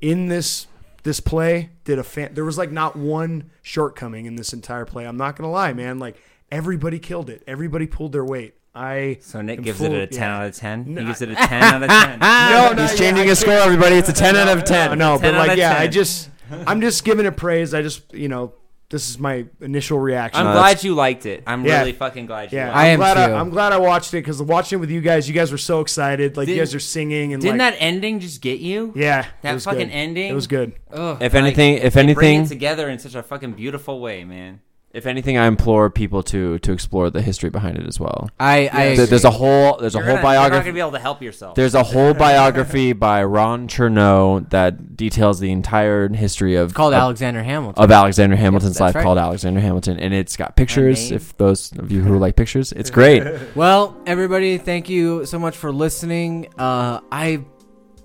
[0.00, 0.66] in this
[1.02, 2.34] this play did a fan.
[2.34, 5.06] There was like not one shortcoming in this entire play.
[5.06, 5.98] I'm not gonna lie, man.
[5.98, 6.16] Like
[6.50, 7.42] everybody killed it.
[7.46, 8.54] Everybody pulled their weight.
[8.76, 10.36] I So Nick gives full- it a 10 yeah.
[10.38, 10.94] out of 10.
[10.94, 12.18] No, he gives it a 10 out of 10.
[12.20, 13.94] No, no, He's changing I his score, everybody.
[13.94, 14.98] It's a 10 out of I 10.
[14.98, 17.72] No, 10 but like, of yeah, I just, I'm just giving it praise.
[17.72, 18.54] I just, you know,
[18.94, 20.40] this is my initial reaction.
[20.40, 21.42] I'm No, glad you liked it.
[21.48, 21.80] I'm Yeah.
[21.80, 23.32] really fucking glad you yeah, liked I I'm glad too.
[23.34, 25.58] I, am glad I watched it because watching it with you guys, you guys were
[25.58, 26.36] so excited.
[26.36, 28.92] Like you Did- guys are singing and Didn't like, that ending just get you?
[28.94, 29.92] yeah, it that was fucking good.
[29.92, 30.30] ending?
[30.30, 30.74] It was good.
[30.92, 33.98] Ugh, If like, anything- if they bring anything- it together in such a fucking beautiful
[34.00, 34.60] way, man.
[34.94, 38.30] If anything, I implore people to to explore the history behind it as well.
[38.38, 40.64] I, I There- There's a whole there's You're a whole gonna- You're not biography.
[40.66, 41.56] gonna be able to help yourself.
[41.56, 47.00] There's a whole biography by Ron Chernow that details the entire history of called of,
[47.00, 47.82] Alexander Hamilton.
[47.82, 49.02] of Alexander Hamilton's that's life right.
[49.02, 51.10] called Alexander Hamilton, and it's got pictures.
[51.10, 51.16] name.
[51.16, 53.24] If those of you who like pictures, it's great.
[53.56, 56.46] Well, everybody, thank you so much for listening.
[56.56, 57.44] Uh, I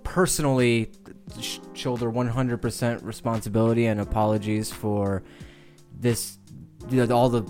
[0.03, 0.89] personally
[1.39, 5.21] sh- shoulder 100% responsibility and apologies for
[5.99, 6.38] this,
[6.89, 7.43] you know, all the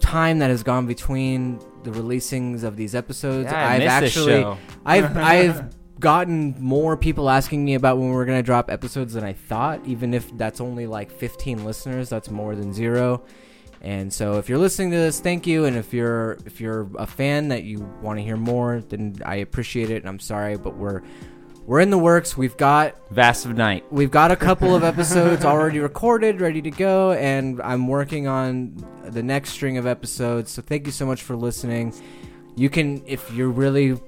[0.00, 3.50] time that has gone between the releasings of these episodes.
[3.50, 4.58] Yeah, I I've missed this actually, show.
[4.84, 9.32] I've, I've gotten more people asking me about when we're gonna drop episodes than I
[9.32, 9.86] thought.
[9.86, 13.22] Even if that's only like 15 listeners, that's more than zero.
[13.82, 15.64] And so if you're listening to this, thank you.
[15.64, 19.36] And if you're if you're a fan that you want to hear more, then I
[19.36, 20.02] appreciate it.
[20.02, 21.02] And I'm sorry, but we're
[21.66, 22.36] we're in the works.
[22.36, 23.84] We've got Vast of Night.
[23.92, 28.84] we've got a couple of episodes already recorded, ready to go, and I'm working on
[29.04, 30.50] the next string of episodes.
[30.50, 31.94] So thank you so much for listening.
[32.56, 33.98] You can if you're really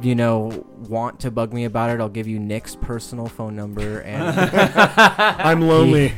[0.00, 4.00] you know want to bug me about it, I'll give you Nick's personal phone number
[4.00, 4.22] and
[5.40, 6.12] I'm lonely.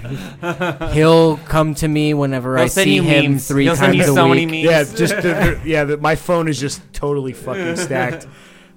[0.93, 3.49] he'll come to me whenever He'll I send see you him memes.
[3.49, 4.49] three He'll times send you a so week.
[4.49, 4.65] many memes.
[4.91, 5.85] yeah, just the, yeah.
[5.85, 8.27] The, my phone is just totally fucking stacked.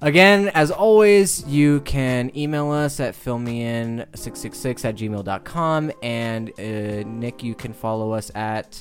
[0.01, 5.91] Again, as always, you can email us at filmein666 at gmail.com.
[6.03, 8.79] And uh, Nick, you can follow us at.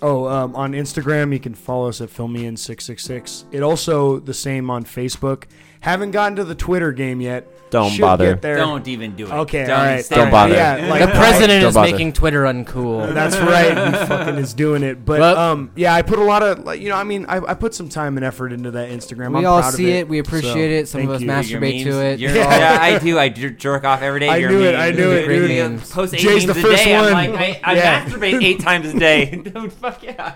[0.00, 3.44] Oh, um, on Instagram, you can follow us at filmian666.
[3.52, 5.44] It also the same on Facebook.
[5.80, 7.51] Haven't gotten to the Twitter game yet.
[7.72, 8.32] Don't Should bother.
[8.34, 8.56] Get there.
[8.56, 9.32] Don't even do it.
[9.32, 10.04] Okay, Don't all right.
[10.04, 10.54] stay Don't right bother.
[10.54, 10.78] there.
[10.78, 11.90] Yeah, like the president Don't is bother.
[11.90, 13.12] making Twitter uncool.
[13.14, 13.70] That's right.
[14.00, 15.04] He fucking is doing it.
[15.04, 17.38] But Well- um, yeah, I put a lot of like, you know, I mean, I,
[17.38, 19.30] I put some time and effort into that Instagram.
[19.32, 19.96] we I'm all proud of see it.
[20.00, 20.08] it.
[20.08, 20.52] We appreciate
[20.86, 21.02] So, it.
[21.02, 21.58] Some of thank us you.
[21.58, 22.20] Your masturbate to memes, it.
[22.20, 22.58] your- Yeah.
[22.58, 22.78] yeah.
[22.82, 23.18] I do.
[23.18, 24.28] I jer- jerk off every day.
[24.28, 24.76] I to your knew it, memes.
[24.82, 25.70] I knew it, Great dude.
[25.72, 25.90] memes.
[25.90, 26.94] Post eight Jay's memes the a first day.
[26.94, 27.14] one.
[27.14, 28.04] I'm like, I, I Yeah.
[28.04, 29.30] masturbate eight times a day.
[29.36, 30.34] Dude, fuck yeah.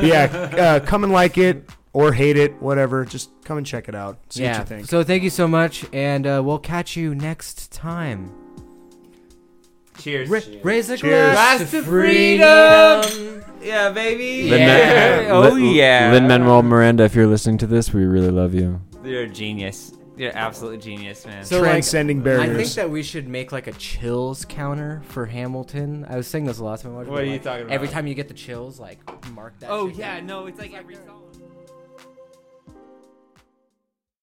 [0.00, 0.24] yeah,
[0.58, 3.06] uh, come and like it or hate it, whatever.
[3.06, 4.18] Just come and check it out.
[4.28, 4.58] See yeah.
[4.58, 4.86] what you think.
[4.86, 5.86] So thank you so much.
[5.94, 8.30] And uh, we'll catch you next time.
[9.98, 10.28] Cheers.
[10.28, 11.32] Ra- raise a Cheers.
[11.32, 13.44] glass Glass to to freedom.
[13.62, 14.50] Yeah, baby.
[14.50, 15.28] Lin- yeah.
[15.30, 16.10] Oh yeah.
[16.12, 18.80] Lin Manuel Miranda, if you're listening to this, we really love you.
[19.04, 19.92] You're a genius.
[20.16, 21.44] You're an absolute genius, man.
[21.44, 22.50] So, Transcending I barriers.
[22.50, 26.06] I think that we should make like a chills counter for Hamilton.
[26.08, 26.98] I was saying this the last time I.
[26.98, 27.72] What but, are you talking about?
[27.72, 28.98] Every time you get the chills, like
[29.32, 29.70] mark that.
[29.70, 30.26] oh shit yeah, down.
[30.26, 31.23] no, it's like every song.